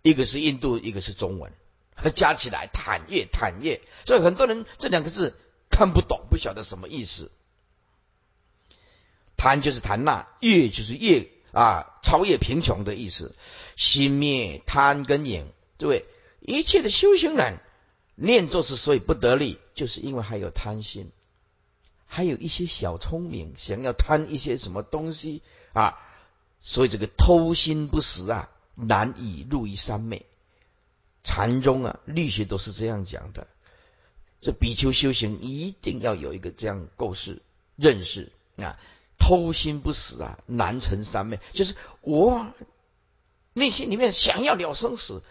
[0.02, 1.52] 一个是印度，一个是中文，
[2.16, 5.36] 加起来谈业谈业，所以很多人这两个字。
[5.72, 7.32] 看不懂，不晓得什么意思。
[9.38, 13.34] 贪就是贪那，业就是业啊，超越贫穷的意思。
[13.78, 15.46] 心灭贪跟瘾，
[15.78, 16.06] 诸位，
[16.42, 17.60] 一切的修行人
[18.22, 21.10] 念咒是所以不得力，就是因为还有贪心，
[22.06, 25.42] 还有一些小聪明，想要贪一些什么东西
[25.74, 25.98] 啊，
[26.62, 30.26] 所以这个偷心不死啊，难以入于三昧。
[31.24, 33.48] 禅宗啊，律学都是这样讲的。
[34.42, 37.42] 这比丘修行一定要有一个这样构思
[37.76, 38.80] 认识啊，
[39.18, 41.40] 偷心不死啊，难成三昧。
[41.54, 42.48] 就是我
[43.54, 45.22] 内心里面想要了生死，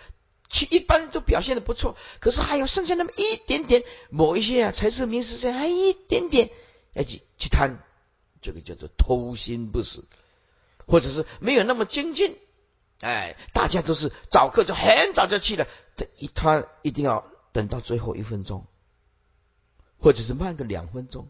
[0.49, 6.51] 去一般都表现的不错，可是还有剩下那么一点点，某一些啊，才是名实在还一点点，
[6.95, 7.79] 要去去贪，
[8.41, 10.07] 这个叫做偷心不死，
[10.87, 12.37] 或者是没有那么精进。
[13.01, 18.67] 哎，大家都是早课就很早就去了，这一他一定要等到最后一分钟。
[20.01, 21.29] 或者是慢个两分钟，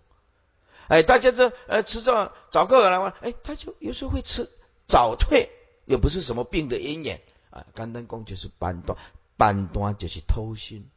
[0.88, 4.50] 哎，大家这呃吃这早课来嘛，哎，他就有时候会吃
[4.87, 5.48] 早退，
[5.87, 7.22] 也不是什么病的因缘
[7.59, 7.66] 啊。
[7.75, 8.99] 肝胆功就是半端，
[9.37, 10.90] 半端就是偷心，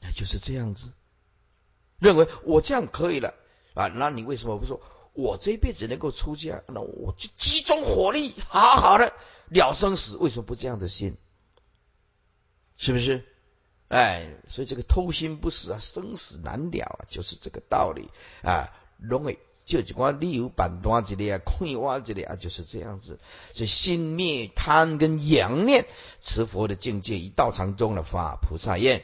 [0.00, 0.92] 那就是这样子，
[1.98, 3.34] 认为我这样可以了
[3.74, 3.86] 啊？
[3.88, 4.80] 那你为什么不说
[5.12, 6.62] 我这辈子能够出家？
[6.68, 9.12] 那我就集中火力，好好的
[9.48, 11.16] 了生死，为什么不这样的心？
[12.76, 13.24] 是不是？
[13.88, 18.10] 哎，所以这个偷心不死啊，生死难了啊，就是这个道理
[18.42, 18.72] 啊。
[18.98, 23.18] 容易就几光理由板端之类啊，困挖之类啊，就是这样子。
[23.54, 25.86] 是心灭贪跟阳念，
[26.20, 29.02] 持佛的境界，一道场中的法菩萨愿。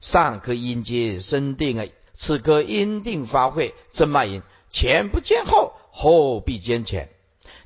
[0.00, 7.10] 上可因接生定啊，此刻阴定发挥真脉因，前不见后，后必见前。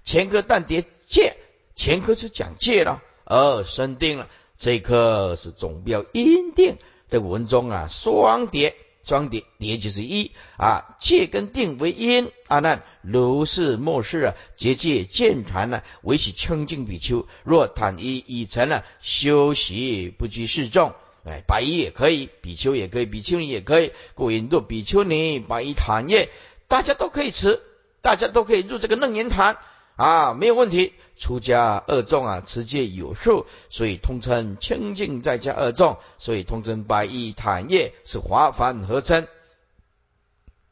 [0.05, 1.37] 前科但叠戒，
[1.77, 4.29] 前科是讲戒了，而生定了。
[4.59, 6.77] 这一颗是总标阴定
[7.09, 26.31] 的文中啊，双叠双叠叠就是一啊，戒跟定为因啊，那如是莫是啊，结界见传呢，为其清净比丘，若坦一已成了修习不拘示众，哎，白衣也可以，比丘也可以，比丘尼也可以，故引若比丘尼白衣坦业，
[26.67, 27.61] 大家都可以持，
[28.03, 29.59] 大家都可以入这个楞严坛
[29.97, 30.95] 啊，没有问题。
[31.17, 39.27] 出家二众啊，持戒有数，所以通称清净在家二众，所以通称白衣坦业是华凡合称。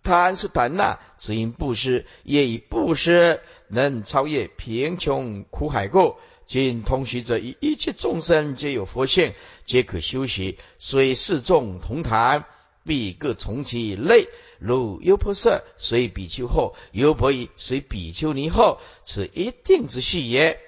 [0.02, 6.16] 贪是贪呐，只因布施，业以布施能超越贫穷苦海垢。
[6.44, 9.33] 今通习者，以一切众生皆有佛性，
[9.64, 12.44] 皆可修习，虽四众同谈，
[12.85, 14.28] 必各从其类。
[14.58, 20.60] 如优婆塞随比丘后，优婆夷随比丘尼后，此一定之序也。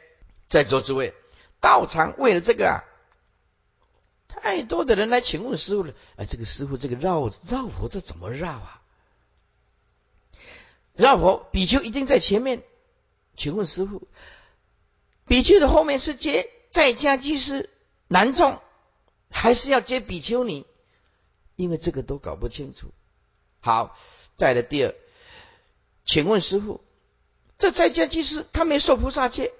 [0.48, 1.14] 在座诸位，
[1.60, 2.84] 道场为了这个啊，
[4.28, 5.94] 太多的人来请问师傅了。
[6.16, 8.82] 哎，这个师傅，这个绕绕佛这怎么绕啊？
[10.92, 12.62] 绕佛比丘一定在前面，
[13.36, 14.06] 请问师傅，
[15.26, 17.70] 比丘的后面是接在家居士
[18.06, 18.60] 男众，
[19.30, 20.66] 还是要接比丘尼？
[21.56, 22.92] 因为这个都搞不清楚。
[23.60, 23.96] 好，
[24.36, 24.94] 再来第二，
[26.04, 26.80] 请问师傅，
[27.58, 29.52] 这在家居士他没受菩萨戒，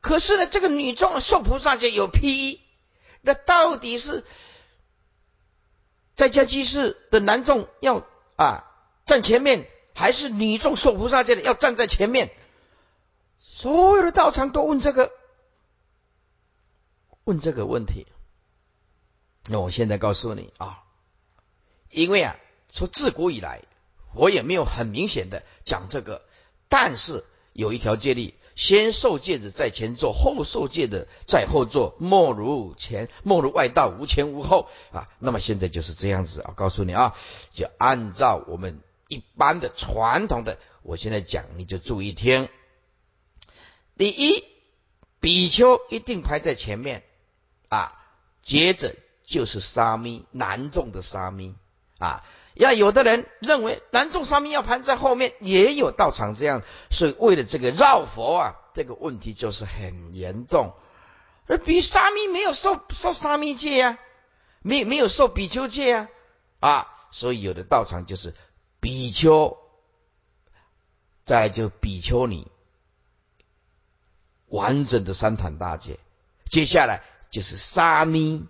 [0.00, 2.60] 可是呢，这个女众受菩萨戒有披衣，
[3.20, 4.24] 那到底是
[6.16, 8.06] 在家居士的男众要
[8.36, 8.64] 啊
[9.06, 9.68] 站前面？
[9.94, 12.30] 还是女众受菩萨戒的要站在前面，
[13.40, 15.10] 所有的道场都问这个，
[17.24, 18.06] 问这个问题。
[19.48, 20.84] 那我现在告诉你啊，
[21.90, 22.36] 因为啊，
[22.68, 23.62] 从自古以来，
[24.14, 26.22] 我也没有很明显的讲这个，
[26.68, 35.08] 但是有一条戒律：先受戒的在前座，后受戒的在后座，莫如前，莫如外道，无前无后啊。
[35.18, 37.16] 那么现在就是这样子啊，告诉你啊，
[37.52, 38.80] 就按照我们。
[39.10, 42.50] 一般的传统的，我现在讲你就注意听。
[43.96, 44.44] 第一，
[45.18, 47.02] 比丘一定排在前面
[47.70, 47.98] 啊，
[48.42, 48.94] 接着
[49.28, 51.54] 就是沙弥男众的沙弥
[51.98, 52.24] 啊。
[52.54, 60.72] 要有的人认为男众沙弥要排在后面，也有道场这样，所以为了这个绕佛啊，这个问题就是很严重。
[61.46, 63.98] 而比沙弥没有受受沙弥戒啊，
[64.62, 66.08] 没没有受比丘戒啊
[66.60, 68.34] 啊，所以有的道场就是。
[68.80, 69.58] 比丘，
[71.26, 72.46] 再就比丘尼，
[74.46, 75.98] 完整的三坛大戒。
[76.48, 78.46] 接下来就是沙弥，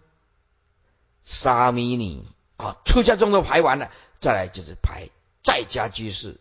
[1.28, 2.26] 沙弥尼
[2.56, 5.10] 啊，出家中都排完了，再来就是排
[5.44, 6.40] 在家居士。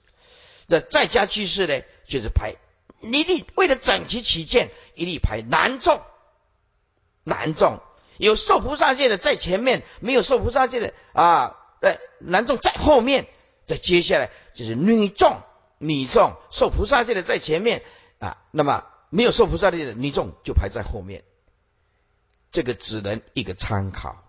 [0.65, 2.55] 那在家居士呢，就是排
[3.01, 6.01] 一律为了整齐起见，一律排男众，
[7.25, 7.81] 男众
[8.17, 13.27] 有受菩萨戒的在前面，没有受菩萨戒的啊，在男众在后面。
[13.65, 15.41] 再接下来就是女众，
[15.79, 17.83] 女众受菩萨戒的在前面
[18.19, 21.25] 啊，那么没有受菩萨戒的女众就排在后面。
[22.49, 24.23] 这个只能一个参考。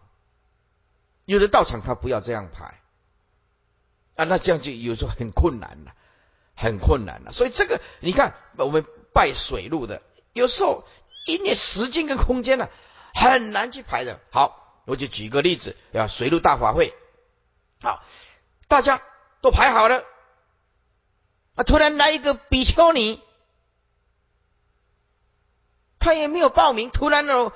[1.28, 2.80] 有的道场他不要这样排
[4.16, 5.94] 啊，那这样就有时候很困难了，
[6.56, 7.32] 很困难了。
[7.32, 10.02] 所以这个你看，我们拜水路的，
[10.32, 10.86] 有时候
[11.26, 12.68] 一点时间跟空间呢，
[13.14, 14.18] 很难去排的。
[14.30, 16.94] 好，我就举个例子，要水路大法会，
[17.82, 18.02] 好，
[18.66, 19.02] 大家。
[19.40, 20.02] 都排好了，
[21.54, 21.62] 啊！
[21.62, 23.22] 突然来一个比丘尼，
[26.00, 27.52] 他也没有报名，突然哦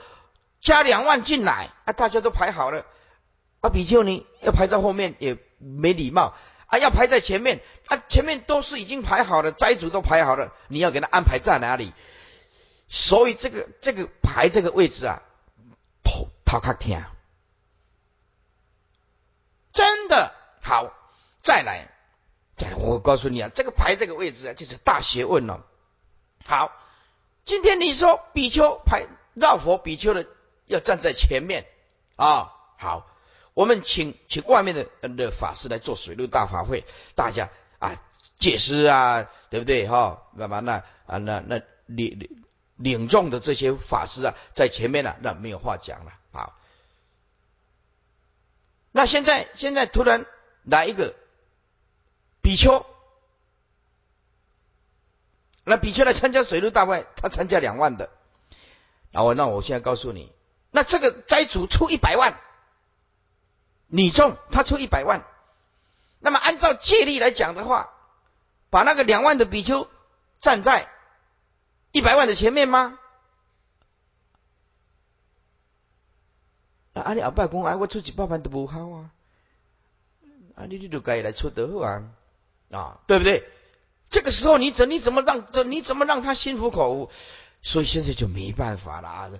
[0.60, 1.92] 加两万进来，啊！
[1.92, 2.86] 大家都排好了，
[3.62, 3.70] 啊！
[3.70, 6.34] 比丘尼要排在后面也没礼貌，
[6.66, 6.78] 啊！
[6.78, 8.02] 要排在前面，啊！
[8.08, 11.94] 前面都是已经排好了，斋主都排好了，你要给他安排在哪里？
[12.88, 15.22] 所以这个这个排这个位置啊，
[16.02, 17.06] 头头卡天，
[19.72, 20.92] 真的好。
[21.42, 21.88] 再来，
[22.56, 25.64] 再来，我告诉你啊，这个排这个位置啊，就是大学问了。
[26.44, 26.72] 好，
[27.44, 30.26] 今天你说比丘排绕佛比丘的
[30.66, 31.66] 要站在前面
[32.16, 32.52] 啊。
[32.78, 33.06] 好，
[33.54, 36.84] 我们请请外面的的法师来做水陆大法会，
[37.14, 38.02] 大家啊
[38.38, 40.22] 解释啊，对不对哈？
[40.34, 40.84] 那么那？
[41.06, 42.44] 啊，那那领领
[42.76, 46.12] 领众的这些法师啊，在前面呢，那没有话讲了。
[46.32, 46.58] 好，
[48.92, 50.26] 那现在现在突然
[50.64, 51.14] 来一个。
[52.44, 52.84] 比丘，
[55.62, 58.10] 那比丘来参加水陆大会，他参加两万的。
[59.12, 60.32] 然后，那我现在告诉你，
[60.72, 62.40] 那这个斋主出一百万，
[63.94, 65.22] 你中他出一百万。
[66.18, 67.90] 那么按照借力来讲的话，
[68.70, 69.86] 把那个两万的比丘
[70.40, 70.88] 站在
[71.90, 72.98] 一百万的前面吗？
[76.94, 79.10] 那阿里阿伯讲，哎，我出几百万都不好啊，
[80.54, 82.02] 啊，你你就该来出得啊。
[82.70, 83.46] 啊，对不对？
[84.08, 87.10] 这个时候你怎你怎么让这你怎么让他心服口服？
[87.62, 89.30] 所以现在就没办法了啊！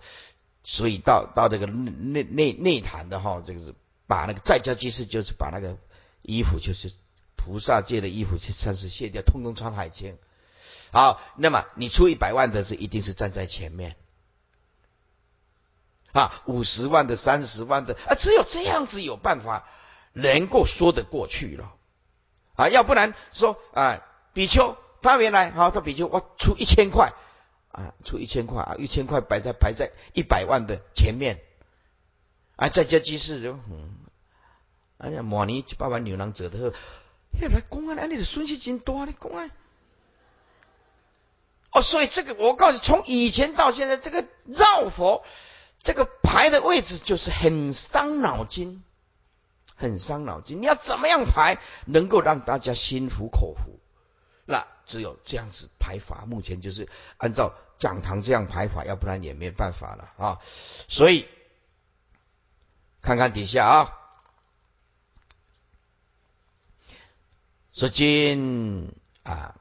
[0.64, 3.74] 所以到到这个内内内坛的哈，这个是
[4.12, 5.78] 把那个在家居士就是把那个
[6.20, 6.92] 衣服就是
[7.34, 10.18] 菩萨界的衣服去暂时卸掉，通通穿海青。
[10.92, 13.96] 好，那么你出一百万的是一定是站在前面
[16.12, 19.66] 啊，五十万的、三十万的啊，只有这样子有办法
[20.12, 21.72] 能够说得过去了。
[22.54, 24.02] 啊，要不然说啊，
[24.34, 27.14] 比丘他原来好，他比丘我出一千块
[27.70, 31.40] 啊，出一千块啊，一千块摆在摆在一百万的前面
[32.62, 33.96] 啊，在家居士就嗯，
[34.98, 36.76] 哎呀，模拟一百万牛郎折的后，
[37.40, 39.50] 来公安，你的损失真多呢，公安。
[41.72, 45.24] 哦，所以这个我告诉你，从以前到现在，这个绕佛
[45.80, 48.84] 这个排的位置就是很伤脑筋。
[49.74, 53.80] 很伤脑筋，你要怎么样排能够让大家心服口服？
[54.44, 56.26] 那只有这样子排法。
[56.28, 60.38] 目前就是按照讲堂这样排法，要不然也没办法了啊。
[60.86, 61.26] 所以
[63.02, 63.92] 看看底下啊，
[67.74, 68.94] 说今
[69.24, 69.56] 啊。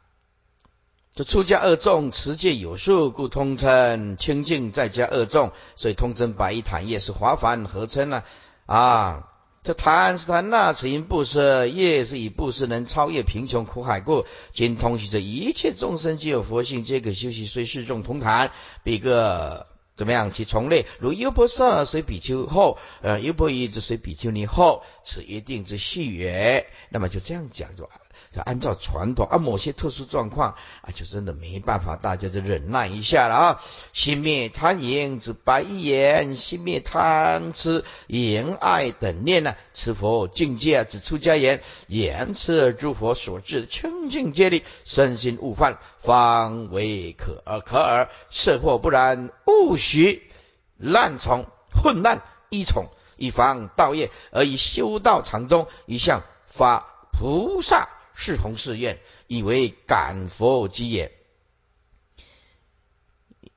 [1.14, 8.24] 这出家二众持戒有数，故通称清净；再加二众，所以通称白衣坦业是华梵合称呢。
[8.66, 9.30] 啊，
[9.62, 14.26] 这坦是坦那，此因布施业是以布施能超越贫穷苦海故。
[14.54, 20.32] 今通习这一切众生皆有佛性，皆可修习，虽世众同谈，比个怎么样？
[20.32, 26.68] 其从类如优婆塞随比丘后，呃，优婆夷之随比丘尼后，此一定之序也。
[26.90, 28.02] 那么就这样讲就完了。
[28.34, 33.62] 就按照传统啊，某些特殊状况啊，就真的没办法，大家就忍耐一下了啊。
[33.94, 39.56] 熄灭贪淫之白眼，熄灭贪吃淫爱等念呢？
[39.74, 48.10] 持佛境界之出家言，言持诸佛所至清净戒律，身心勿犯，方为可而可耳。
[48.30, 50.32] 色破不然，勿许
[50.78, 57.90] 滥从混乱依从，以防道业，而以修道场中一向发菩萨。
[58.22, 61.12] 是同是愿，以为感佛机也。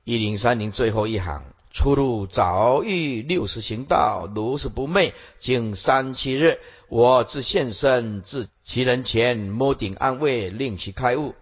[0.03, 6.59] 一零三零最后一行，出入早遇六十行道，如是不昧，经三七日，
[6.89, 11.35] 我自现身至其人前，摸顶安慰，令其开悟。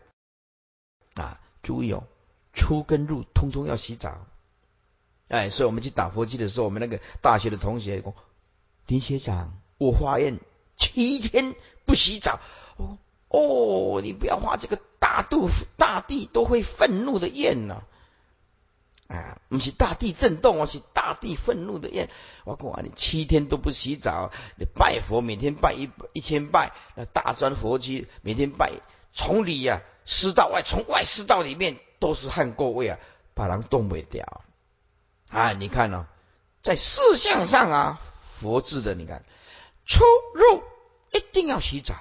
[1.13, 2.03] 啊，注意哦，
[2.51, 4.27] 出跟入通通要洗澡。
[5.29, 8.13] 哎，所以我们去打佛机的时候，我们那个大学的同学讲，
[8.85, 10.41] 林学长，我发愿
[10.75, 11.55] 七天
[11.85, 12.41] 不洗澡。
[13.33, 17.81] 哦你不要画这个大肚大地都会愤怒的焰呢，
[19.07, 22.09] 啊，不是大地震动哦，是大地愤怒的焰。
[22.45, 28.71] 我讲啊，你七天都不洗澡，你拜佛每天拜一一千拜，那大专佛机每天拜，
[29.13, 32.99] 从里呀湿到外，从外湿到里面都是汗垢味啊，
[33.33, 34.43] 把人冻不掉。
[35.29, 36.07] 啊，你看呢，
[36.61, 39.25] 在事相上啊，佛制的，你看
[39.85, 40.03] 出
[40.35, 40.63] 入
[41.11, 41.95] 一定要洗澡。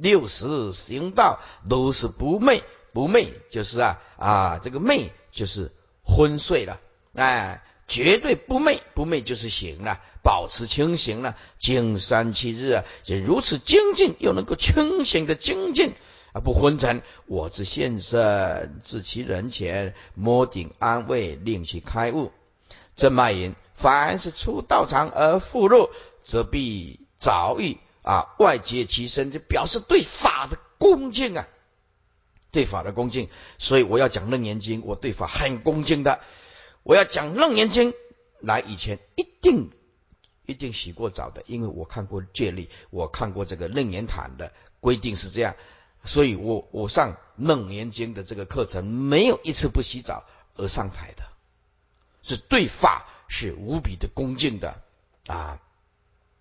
[0.00, 5.72] 六十行道都是不昧，不昧就是啊啊，这个昧就是
[6.04, 6.80] 昏睡了，
[7.14, 15.94] 哎，绝对不昧，不昧就是醒了，保持清醒了，经三七日啊，就如此精进，又能够清醒的精进
[16.32, 17.02] 啊，不昏沉。
[17.26, 22.32] 我自现身至其人前，摸顶安慰，令其开悟。
[22.94, 25.90] 正脉言：凡是出道场而复入，
[26.24, 27.78] 则必早遇。
[28.08, 31.46] 啊，外结其身，就表示对法的恭敬啊，
[32.50, 33.28] 对法的恭敬。
[33.58, 36.18] 所以我要讲楞严经，我对法很恭敬的。
[36.84, 37.92] 我要讲楞严经，
[38.40, 39.70] 来以前一定
[40.46, 45.54] 一定洗过澡的，因为我看过戒律，我看过这个楞严坛的规定是这样。
[46.06, 51.24] 所以我我上楞严经的这个课程，没有一次不洗澡而上台的，
[52.22, 54.80] 是对法是无比的恭敬的
[55.26, 55.60] 啊。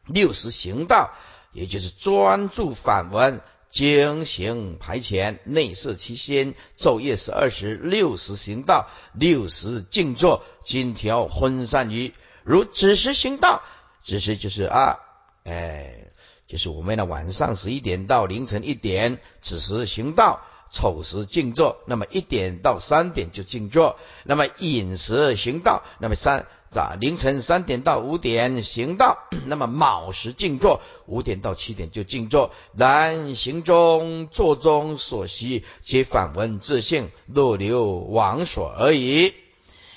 [0.05, 1.13] 六十行道。
[1.51, 13.61] 也就是专注反文，精行排遣，内摄其心，昼夜十二时，六时行道，六时静坐，金条昏散于如子时行道，
[14.03, 14.99] 子时就是啊，
[15.43, 16.11] 哎，
[16.47, 20.41] 就是我们的晚上十一点到凌晨一点，子时行道，
[20.71, 26.47] 丑时静坐，那么一点到三点就静坐，那么饮食行道，那么三。
[26.75, 32.53] 啊，凌晨三点到五点行道，那么卯时静坐，五点到七点就静坐。
[32.75, 39.33] 然行中、坐中所习，皆反闻自性，若流往所而已。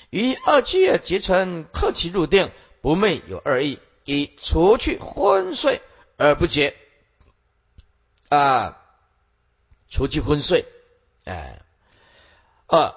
[0.09, 2.51] 于二七月结成克其入定，
[2.81, 5.81] 不昧有二意：一除去昏睡
[6.17, 6.75] 而不结，
[8.29, 8.81] 啊，
[9.89, 10.65] 除去昏睡，
[11.25, 11.61] 哎，
[12.67, 12.95] 二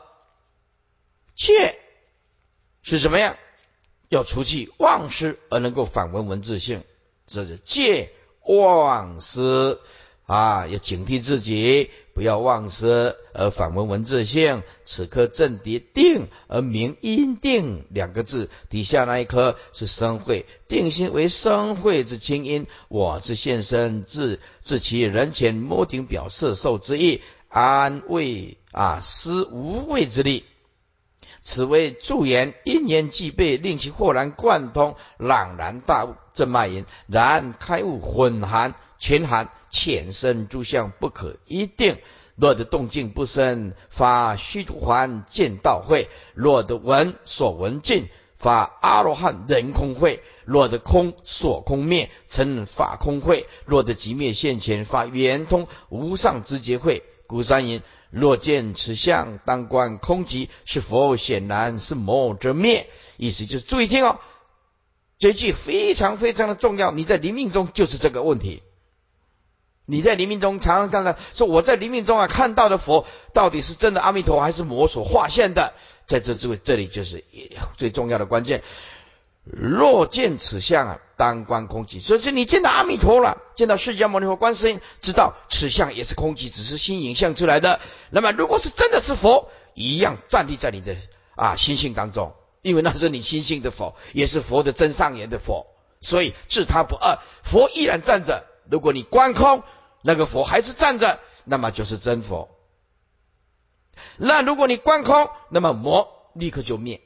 [1.36, 1.78] 戒
[2.82, 3.36] 是什么呀？
[4.14, 6.84] 要除去妄思而能够反闻文字性，
[7.26, 8.12] 这是戒
[8.46, 9.80] 妄思
[10.24, 10.68] 啊！
[10.68, 14.62] 要警惕自己，不要妄思而反闻文字性。
[14.84, 22.68] 此刻正跌定而明因定两个字，底下那一颗是生慧，定心为生慧之清音。
[22.86, 30.44] 我之现身，自自其人前摸顶表色受之意，安慰啊，施无畏之力。
[31.46, 36.14] 此为助言，因言既备，令其豁然贯通，朗然大悟。
[36.32, 41.98] 正脉言，然开悟混含全含浅深诸相不可一定。
[42.34, 57.02] 若得动静不生，发虚土还见道会；若得闻所闻尽，发阿罗汉人空会；若得空所空灭，成法空会；若得即灭现前，发圆通无上之劫会。
[57.26, 57.82] 古三言。
[58.14, 62.88] 若见此相，当观空寂，是佛显然是魔者灭。
[63.16, 64.20] 意思就是注意听哦，
[65.18, 66.92] 这句非常非常的重要。
[66.92, 68.62] 你在临命中就是这个问题。
[69.86, 75.74] 你在临命中常常看到说我在临命中啊看到的佛到底是真的阿弥陀还是魔所化现的？
[76.06, 77.24] 在这这这里就是
[77.76, 78.62] 最重要的关键。
[79.44, 82.02] 若见此相啊，当观空寂。
[82.02, 87.80] 所以说你见到阿弥陀了，见到释迦牟尼佛、观世音，知道此相也是空寂，只是心影像出来的。
[88.10, 90.96] 那么如果是真的是佛，一样站立在你的
[91.36, 95.66] 啊心性当中，因为那是你心性的佛，也是佛的真上言的佛，
[96.00, 98.44] 所以自他不二，佛依然站着。
[98.70, 99.62] 如果你观空，
[100.00, 102.48] 那个佛还是站着，那么就是真佛。
[104.16, 107.02] 那如果你观空，那么魔立刻就灭，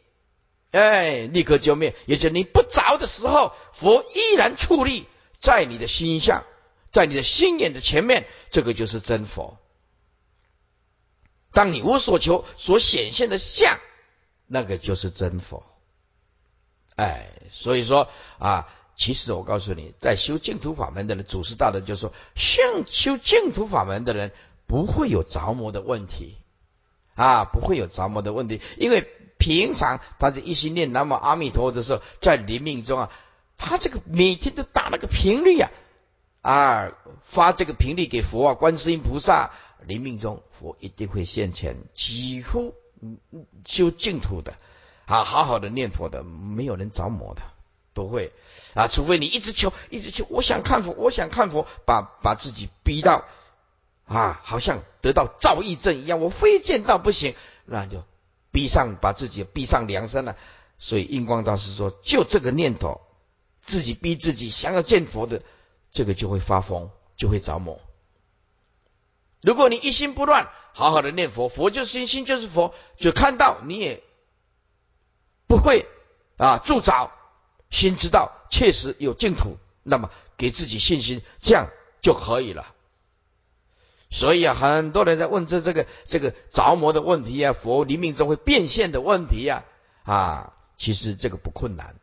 [0.71, 1.95] 哎，立刻就灭。
[2.07, 5.07] 也就你不着的时候，佛依然矗立
[5.41, 6.45] 在你的心相，
[6.91, 9.59] 在你的心眼的前面，这个就是真佛。
[11.53, 13.79] 当你无所求所显现的相，
[14.47, 15.65] 那个就是真佛。
[16.97, 18.09] 哎，所以说
[18.39, 18.69] 啊。
[19.01, 24.33] 其实我告诉你，在修净土法门的人，祖师大德就说，修修净土法门的人
[24.67, 26.37] 不会有着魔的问题
[27.15, 29.09] 啊，不会有着魔的问题，因为
[29.39, 33.11] 平常他是一心念南无阿弥陀佛的时候，在临命中啊，
[33.57, 35.71] 他这个每天都打那个频率啊，
[36.43, 36.93] 啊，
[37.25, 39.53] 发这个频率给佛啊，观世音菩萨，
[39.87, 42.75] 临命中佛一定会现前，几乎
[43.65, 44.55] 修净土的
[45.07, 47.43] 啊，好好的念佛的，没有人着魔的，
[47.95, 48.33] 不会。
[48.75, 53.25] 啊，除非你一直求，一直求，我想看佛，我想看佛，把把自己逼到
[54.05, 57.35] 啊，好像得到躁郁症一样，我非见到不行，
[57.65, 58.05] 那就
[58.51, 60.37] 逼上，把自己逼上梁山了。
[60.79, 63.01] 所以印光大师说，就这个念头，
[63.63, 65.43] 自己逼自己想要见佛的，
[65.91, 67.81] 这个就会发疯，就会着魔。
[69.43, 74.03] 如果你一心不乱，好好的念佛，佛就是心，心就是佛，就看到你也
[75.47, 75.87] 不会
[76.37, 77.13] 啊助长。
[77.71, 81.69] 心知道确实有净土，那么给自己信心，这样
[82.01, 82.75] 就可以了。
[84.11, 89.65] 所以啊，很多人在问这这个这个着魔的问题啊，佛临命中会变现的问题呀，
[90.05, 91.97] 啊，其实这个不困难，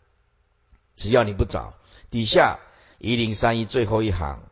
[0.96, 1.74] 只要你不找。
[2.12, 2.60] 底下
[3.00, 4.44] 一零三一最后一行。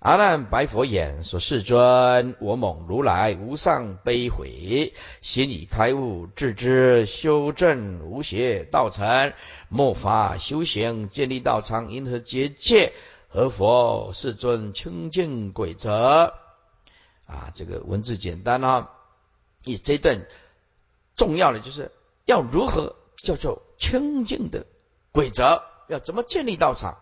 [0.00, 9.34] 阿难白佛言：“说世尊，我蒙如来无上悲悔，心已开悟，自知修正无邪道成，
[9.68, 12.94] 莫法修行建立道场，因何结界？
[13.28, 16.32] 何佛世尊清净鬼则？”
[17.30, 18.90] 啊，这个文字简单啊，
[19.64, 20.26] 以这段
[21.14, 21.92] 重要的就是
[22.24, 24.66] 要如何叫做清净的
[25.12, 26.98] 规则，要怎么建立道场？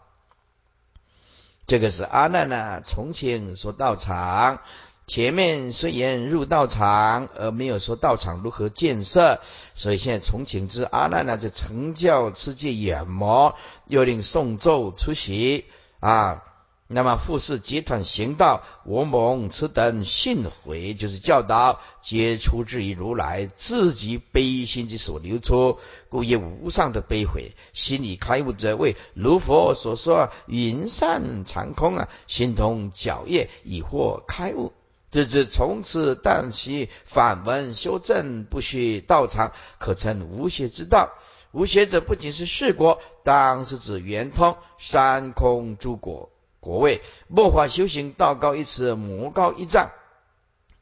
[1.66, 4.60] 这个是阿难呢，从前说道场，
[5.06, 9.40] 前面虽然入道场，而没有说道场如何建设，
[9.74, 13.54] 所以现在从前之阿难呢，就成教持戒远魔，
[13.86, 15.64] 又令诵咒出席
[16.00, 16.44] 啊。
[16.90, 25.78] 那么复是集团行道，我蒙此等信回，就是教导，皆出自于如来自己悲心之所流出，
[26.08, 27.52] 故业无上的悲悔。
[27.74, 34.72] 心里开悟者，为如佛所说，云散长空啊，心同皎月，以获开悟。
[35.10, 41.10] 自知从此旦夕反闻修正，不须道场，可称无邪之道。
[41.52, 46.30] 无邪者，不仅是世国，当是指圆通三空诸国。
[46.68, 49.90] 国位末法修行，道高一尺，魔高一丈。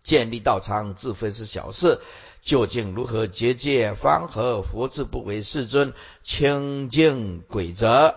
[0.03, 2.01] 建立道场自非是小事，
[2.43, 3.95] 究竟如何结界？
[3.95, 8.17] 方和佛智不为世尊清净鬼则？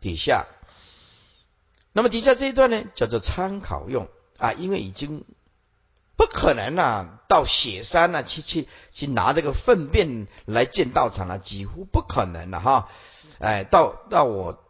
[0.00, 0.46] 底下，
[1.92, 4.06] 那么底下这一段呢，叫做参考用
[4.38, 5.24] 啊，因为已经
[6.14, 12.88] 不可能啊，到雪山啊去去去拿这个粪便来建道场了，几乎不可能了哈。
[13.40, 14.62] 哎，到到我。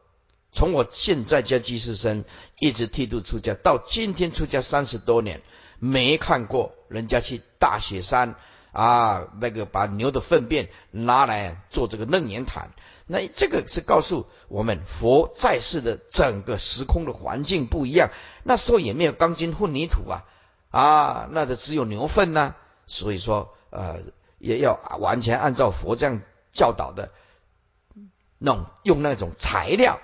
[0.53, 2.25] 从我现在叫居士生，
[2.61, 5.41] 一直剃度出家，到今天出家三十多年，
[5.79, 8.35] 没看过人家去大雪山
[8.71, 12.71] 啊，那个把牛的粪便拿来做这个楞严坛。
[13.07, 18.11] 那这个是告诉我们，佛在世的整个时空的环境不一样。
[18.45, 20.25] 那时候也没有钢筋混凝土啊，
[20.71, 22.55] 啊，那就只有牛粪呢。
[22.87, 24.01] 所以说，呃，
[24.39, 26.21] 也要完全按照佛这样
[26.53, 27.11] 教导的，
[28.39, 29.99] 弄用那种材料。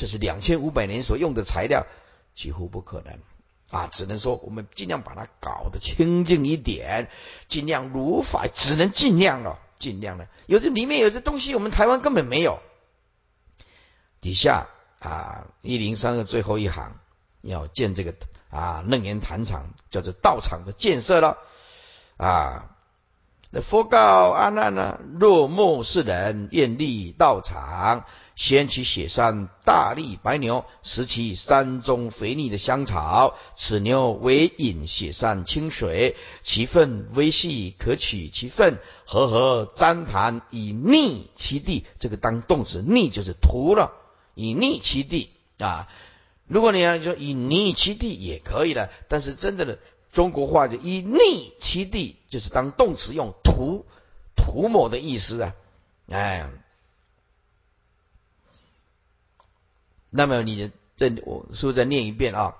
[0.00, 1.86] 这是两千五百年所用的材料，
[2.34, 3.18] 几乎不可能
[3.68, 3.86] 啊！
[3.92, 7.10] 只能说我们尽量把它搞得清净一点，
[7.48, 10.26] 尽量如法，只能尽量了，尽量了。
[10.46, 12.60] 有的里面有些东西，我们台湾根本没有。
[14.22, 14.68] 底下
[15.00, 16.96] 啊，一零三的最后一行
[17.42, 18.14] 要建这个
[18.48, 21.36] 啊楞严坛场，叫做道场的建设了
[22.16, 22.74] 啊。
[23.50, 28.06] 那佛告阿难呢，若末世人愿立道场。
[28.42, 33.36] 掀起雪山大力白牛，拾其山中肥腻的香草。
[33.54, 41.84] 此牛为饮雪山清水，其粪微细，可取其粪，和和粘痰以逆其地。
[41.98, 43.92] 这个当动词，逆就是涂了，
[44.34, 45.28] 以逆其地
[45.58, 45.86] 啊。
[46.46, 49.78] 如果你要说以逆其地也可以的，但是真正的
[50.12, 53.84] 中国话就以逆其地，就是当动词用涂
[54.34, 55.54] 涂抹的意思啊，
[56.08, 56.50] 哎。
[60.10, 62.56] 那么你这我是不是再念一遍啊？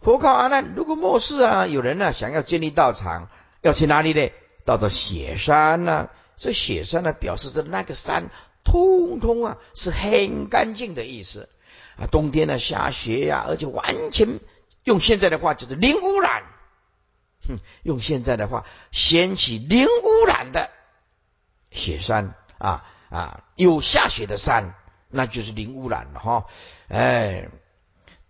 [0.00, 3.28] 佛告阿难：如果末世啊，有人呢想要建立道场，
[3.60, 4.30] 要去哪里呢？
[4.64, 6.08] 到到雪山呢？
[6.36, 8.30] 这雪山呢，表示着那个山
[8.64, 11.48] 通通啊是很干净的意思
[11.96, 12.06] 啊。
[12.10, 14.40] 冬天呢下雪呀，而且完全
[14.84, 16.42] 用现在的话就是零污染。
[17.48, 20.70] 哼，用现在的话，掀起零污染的
[21.70, 24.74] 雪山啊啊，有下雪的山。
[25.12, 26.46] 那就是零污染了哈，
[26.88, 27.48] 哎，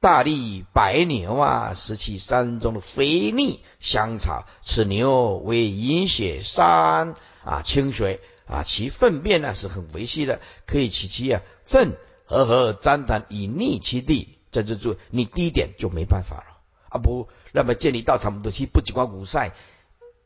[0.01, 7.14] 大力白牛啊，食其山中的肥腻香草，此牛为饮血山
[7.45, 16.59] 啊清水啊，其粪便呢是很肥细的，可以取其啊粪和和粘痰以逆其地，在这做你第一点就没办法了
[16.89, 19.53] 啊不，那么建立道场不去不只管五赛，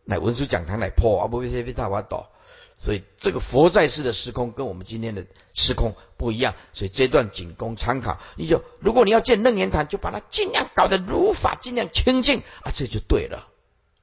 [0.06, 2.30] 来文殊讲堂来破啊不为些非大法倒。
[2.78, 5.24] 所以这个佛在世的时空跟我们今天的
[5.54, 8.18] 时空不一样，所以这段仅供参考。
[8.36, 13.48] 你就如果你要建楞严坛，就把它尽量搞得如法，尽量清净啊，这就对了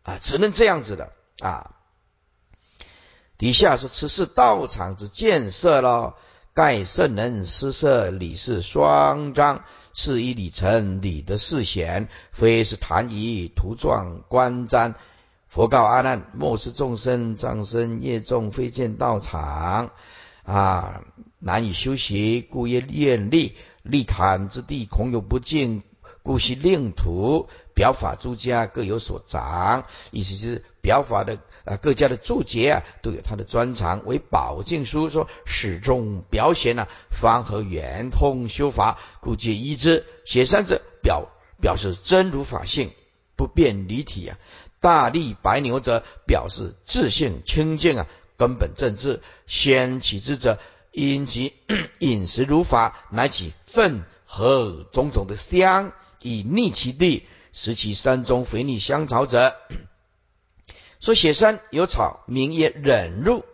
[0.02, 1.76] 啊，只能这样子的啊。
[3.38, 6.16] 底下说此是道场之建设了，
[6.56, 14.96] 盖圣人施设理事双章，是以礼成礼的事显，非是谈以图状观瞻。
[15.54, 19.92] 佛告阿难：莫是众生障生业重，非见道场
[20.44, 21.04] 啊，
[21.38, 23.56] 难以修习，故曰愿力。
[23.84, 25.84] 立坛之地，恐有不敬，
[26.24, 29.86] 故须令徒表法诸家各有所长。
[30.10, 34.08] 意思是表法的啊，各家的注解啊，都有他的专长。
[34.08, 40.04] 为宝镜书说，始终表显呢，方和圆通修法，故皆依之。
[40.26, 41.28] 写三者表
[41.62, 42.90] 表示真如法性，
[43.36, 44.40] 不变离体啊。
[44.84, 48.08] 大力白牛者表示自性清净啊，
[48.38, 49.22] 根本正治。
[49.48, 50.60] 先起之者，
[50.92, 51.54] 因其
[52.00, 59.56] 饮食如法，乃起粪和种种的香，以逆其地，使其山中肥腻香草者。
[61.00, 63.46] 说雪山有草，名曰忍入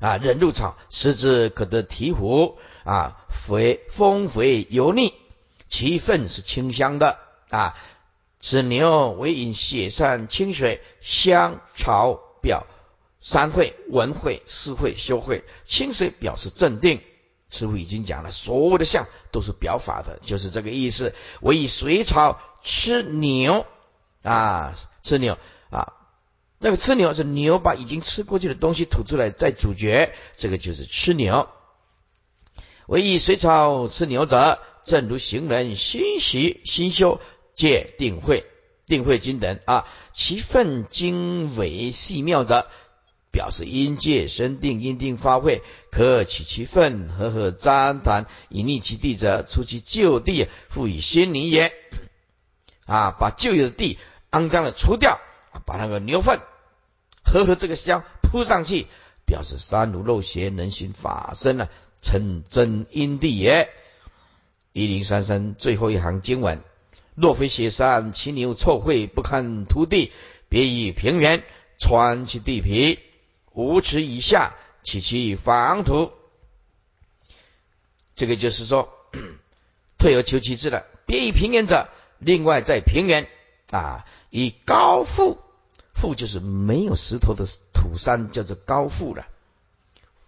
[0.00, 5.14] 啊，忍入草，食之可得醍醐啊，肥丰肥油腻，
[5.68, 7.18] 其粪是清香的
[7.50, 7.76] 啊。
[8.42, 12.66] 此牛为饮雪山清水香草表
[13.20, 17.00] 三会文会四会修会清水表示镇定。
[17.50, 21.14] 师傅已经讲了，所有的相都是表法的，就是这个意思。
[21.40, 23.64] 我以水草吃牛
[24.22, 25.38] 啊，吃牛
[25.70, 25.92] 啊，
[26.58, 31.48] 那个吃牛是牛把已经吃过去的东西吐出来再咀嚼，这个就是吃牛。
[32.86, 37.20] 唯以水草吃牛者，正如行人心习心修。
[37.54, 38.44] 戒定慧、
[38.86, 42.66] 定慧经等啊，其分经纬细妙者，
[43.30, 51.72] 表示因界生定，因定发慧，可取其分和合粘谈，以逆其地者，出其旧地，复以新泥也。
[52.86, 53.98] 啊，把旧有的地
[54.30, 55.18] 肮脏的除掉，
[55.64, 56.40] 把那个牛粪
[57.24, 58.86] 和和这个香铺上去，
[59.24, 61.68] 表示三如漏邪能行法身呢，
[62.00, 63.70] 成真因地也。
[64.72, 66.62] 一零三三最后一行经文。
[67.14, 70.12] 若非雪山，其牛臭秽不堪涂地，
[70.48, 71.44] 别以平原
[71.78, 72.98] 穿其地皮，
[73.52, 76.12] 五尺以下起其房土。
[78.14, 78.88] 这个就是说，
[79.98, 80.84] 退而求其次了。
[81.04, 81.88] 别以平原者，
[82.18, 83.28] 另外在平原
[83.70, 85.38] 啊，以高阜，
[85.94, 89.26] 阜就是没有石头的土山，叫做高阜了。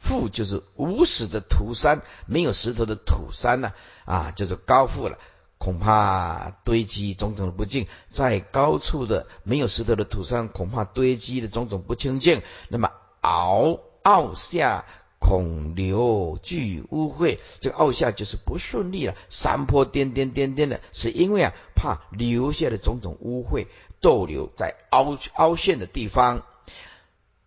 [0.00, 3.72] 阜就是无始的土山，没有石头的土山呢，
[4.04, 5.18] 啊，叫做高阜了。
[5.56, 12.42] 恐怕堆积种种不净，在高处的没有石头的土上，恐怕堆积的种种不清净。
[12.68, 12.90] 那么
[13.22, 14.84] 凹凹下
[15.18, 23.66] 恐流聚污秽，这个凹下就是不顺利了，山坡颠颠颠颠的，是因为啊怕留下的种种污秽
[24.00, 26.42] 逗留在凹凹陷的地方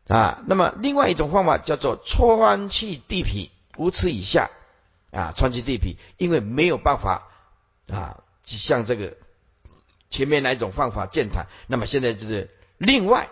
[0.08, 0.42] 啊。
[0.48, 4.50] 那么另外一种方法叫做穿去地皮五尺以下
[5.12, 7.28] 啊，穿去地皮，因为没有办法。
[7.88, 9.18] 啊，就像这个
[10.10, 13.30] 前面哪一种方法健谈，那么现在就是另外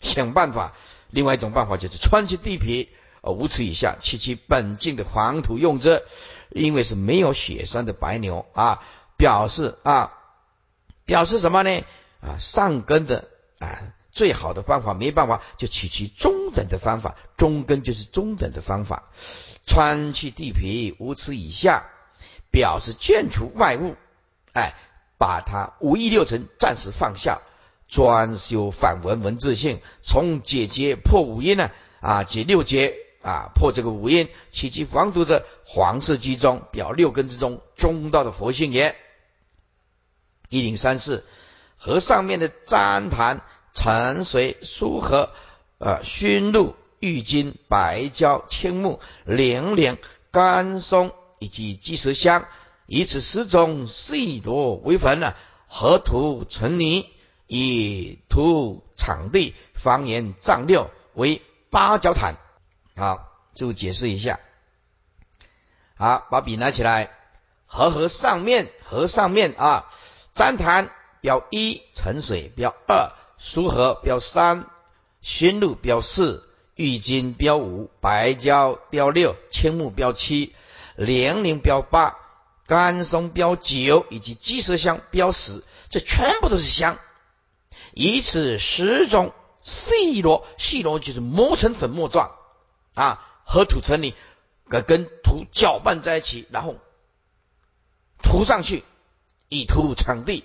[0.00, 0.74] 想办法，
[1.10, 2.88] 另外一种办法就是穿其地皮，
[3.20, 6.02] 呃，五尺以下，其其本境的黄土用之，
[6.50, 8.82] 因为是没有雪山的白牛啊，
[9.16, 10.12] 表示啊，
[11.04, 11.84] 表示什么呢？
[12.20, 13.28] 啊，上根的
[13.58, 19.10] 啊，最好的方法没办法，就取其中等的方法，中根就是中等的方法，
[19.66, 21.86] 穿去地皮五尺以下，
[22.52, 23.96] 表示卷除外物，
[24.52, 24.74] 哎。
[25.18, 27.42] 把它五义六尘暂时放下，
[27.86, 38.96] 专修反文文字性，从解结破五音呢啊解六结啊破这个五音，其其防毒者黄色居中表六根之中中道的佛性也。
[40.48, 41.24] 一零三四
[41.76, 43.42] 和上面的旃檀、
[43.72, 45.30] 沉水、苏合、
[45.78, 49.98] 呃熏露、郁金、白胶、青木、零陵、
[50.32, 52.46] 甘松以及鸡舌香。
[52.86, 55.34] 以此十种细罗为坟呢，
[55.66, 57.06] 河土成泥，
[57.46, 62.36] 以土场地方言丈六为八角毯。
[62.96, 64.38] 好，就解释一下。
[65.96, 67.10] 好，把笔拿起来，
[67.66, 69.90] 河河上面河上面啊，
[70.34, 70.90] 粘檀
[71.20, 74.66] 标一，沉水标二，苏河标三，
[75.22, 80.54] 熏露标四，郁金标五，白胶标六，青木标七，
[81.04, 82.18] 零零标八。
[82.64, 86.96] 甘松标九以及鸡舌香标十，这全部都是香。
[87.92, 92.30] 以此十种细罗，细罗就是磨成粉末状
[92.94, 94.14] 啊，和土成泥，
[94.68, 96.76] 跟跟土搅拌在一起，然后
[98.22, 98.84] 涂上去，
[99.48, 100.44] 以土场地，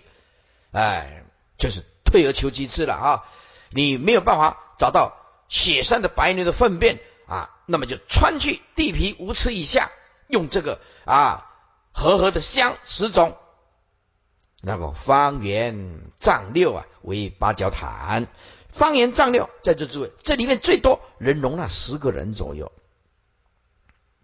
[0.71, 1.23] 哎，
[1.57, 3.25] 就是退而求其次了啊。
[3.69, 5.15] 你没有办法找到
[5.47, 9.91] 雪山的白牛的粪便啊，那么就穿去地皮五尺以下，
[10.27, 11.43] 用这个啊。
[11.99, 13.35] 和合的香十种，
[14.61, 18.27] 那么方圆丈六啊为八角坛，
[18.69, 22.71] 方圆丈六在这诸位，这里面最多能容纳十个人左右。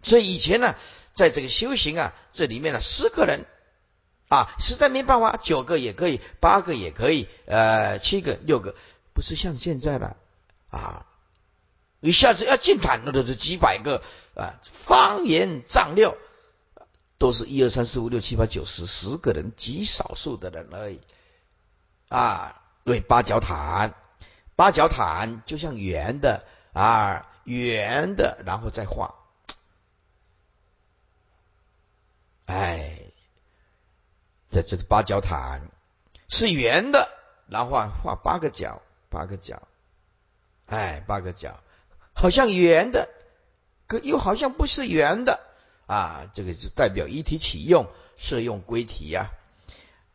[0.02, 0.76] 所以以前呢，
[1.14, 3.44] 在这个修行啊，这里面呢十个人
[4.28, 8.76] 啊，实在没办法，九个也可以，八个也可以，呃，七个、六个，
[9.14, 10.16] 不是像现在了
[10.70, 11.06] 啊，
[12.04, 14.02] 一下子要进坛，那都是几百个
[14.36, 16.16] 啊，方言丈六。
[17.16, 21.00] 都是一二三四五六七八九十十个人，极少数的人而已
[22.08, 22.60] 啊。
[22.84, 23.94] 对，八角毯，
[24.56, 26.44] 八角毯就像圆的
[26.74, 29.14] 啊，圆的，然后再画。
[32.44, 33.00] 哎，
[34.50, 35.70] 这这是八角毯，
[36.28, 37.08] 是圆的，
[37.48, 39.62] 然后画画八个角，八个角，
[40.66, 41.58] 哎，八个角，
[42.14, 43.08] 好像圆的，
[43.86, 45.40] 可又好像不是圆的。
[45.86, 47.86] 啊，这个就代表一体启用，
[48.16, 49.30] 适用归体呀。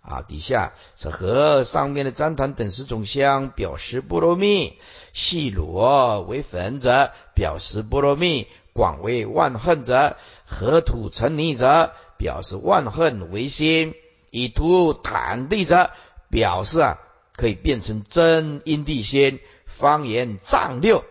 [0.02, 4.80] 啊，底下是和上面的旃檀等十种香，表示波罗蜜；
[5.14, 13.94] 细罗为粉者，表示波罗蜜；广为万恨者，河土成泥者，表示万恨为心；
[14.32, 15.92] 以土坦地者，
[16.32, 16.98] 表示啊
[17.36, 19.40] 可以变成真因地心。
[19.68, 21.04] 方言丈六，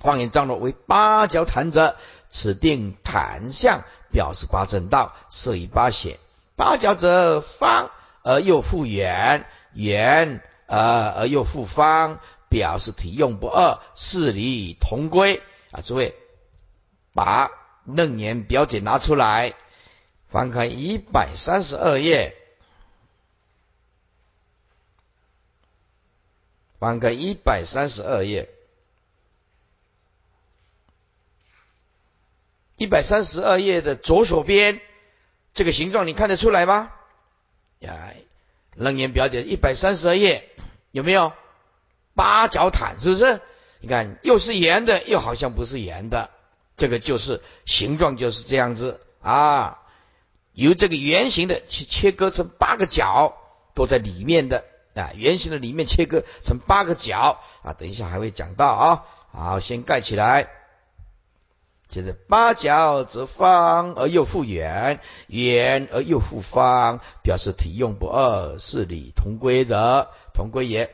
[0.00, 1.96] 方言张罗为八角坛者。
[2.32, 3.82] 此定坛相，
[4.12, 6.20] 表示八正道，设以八显。
[6.54, 7.90] 八角者方
[8.22, 10.78] 而又复圆，圆而
[11.10, 15.42] 而又复方，表示体用不二，事理同归。
[15.72, 16.14] 啊，诸位，
[17.14, 17.50] 把
[17.84, 19.54] 楞严表解拿出来，
[20.28, 22.36] 翻开一百三十二页，
[26.78, 28.48] 翻开一百三十二页。
[32.80, 34.80] 一百三十二页的左手边，
[35.52, 36.90] 这个形状你看得出来吗？
[37.80, 37.94] 呀，
[38.74, 40.48] 楞严表姐一百三十二页
[40.90, 41.34] 有没有
[42.14, 42.98] 八角毯？
[42.98, 43.42] 是不是？
[43.80, 46.30] 你看又是圆的，又好像不是圆的，
[46.78, 49.82] 这个就是形状就是这样子啊。
[50.54, 53.36] 由这个圆形的去切割成八个角，
[53.74, 54.64] 都在里面的
[54.94, 55.12] 啊。
[55.16, 59.04] 圆形的里面切割成八个角啊，等一下还会讲到啊。
[59.34, 60.48] 好，先盖起来。
[61.90, 70.88] 就是八角则方而又复圆，圆而又复方，表示体用不二，是理同归的，同归也。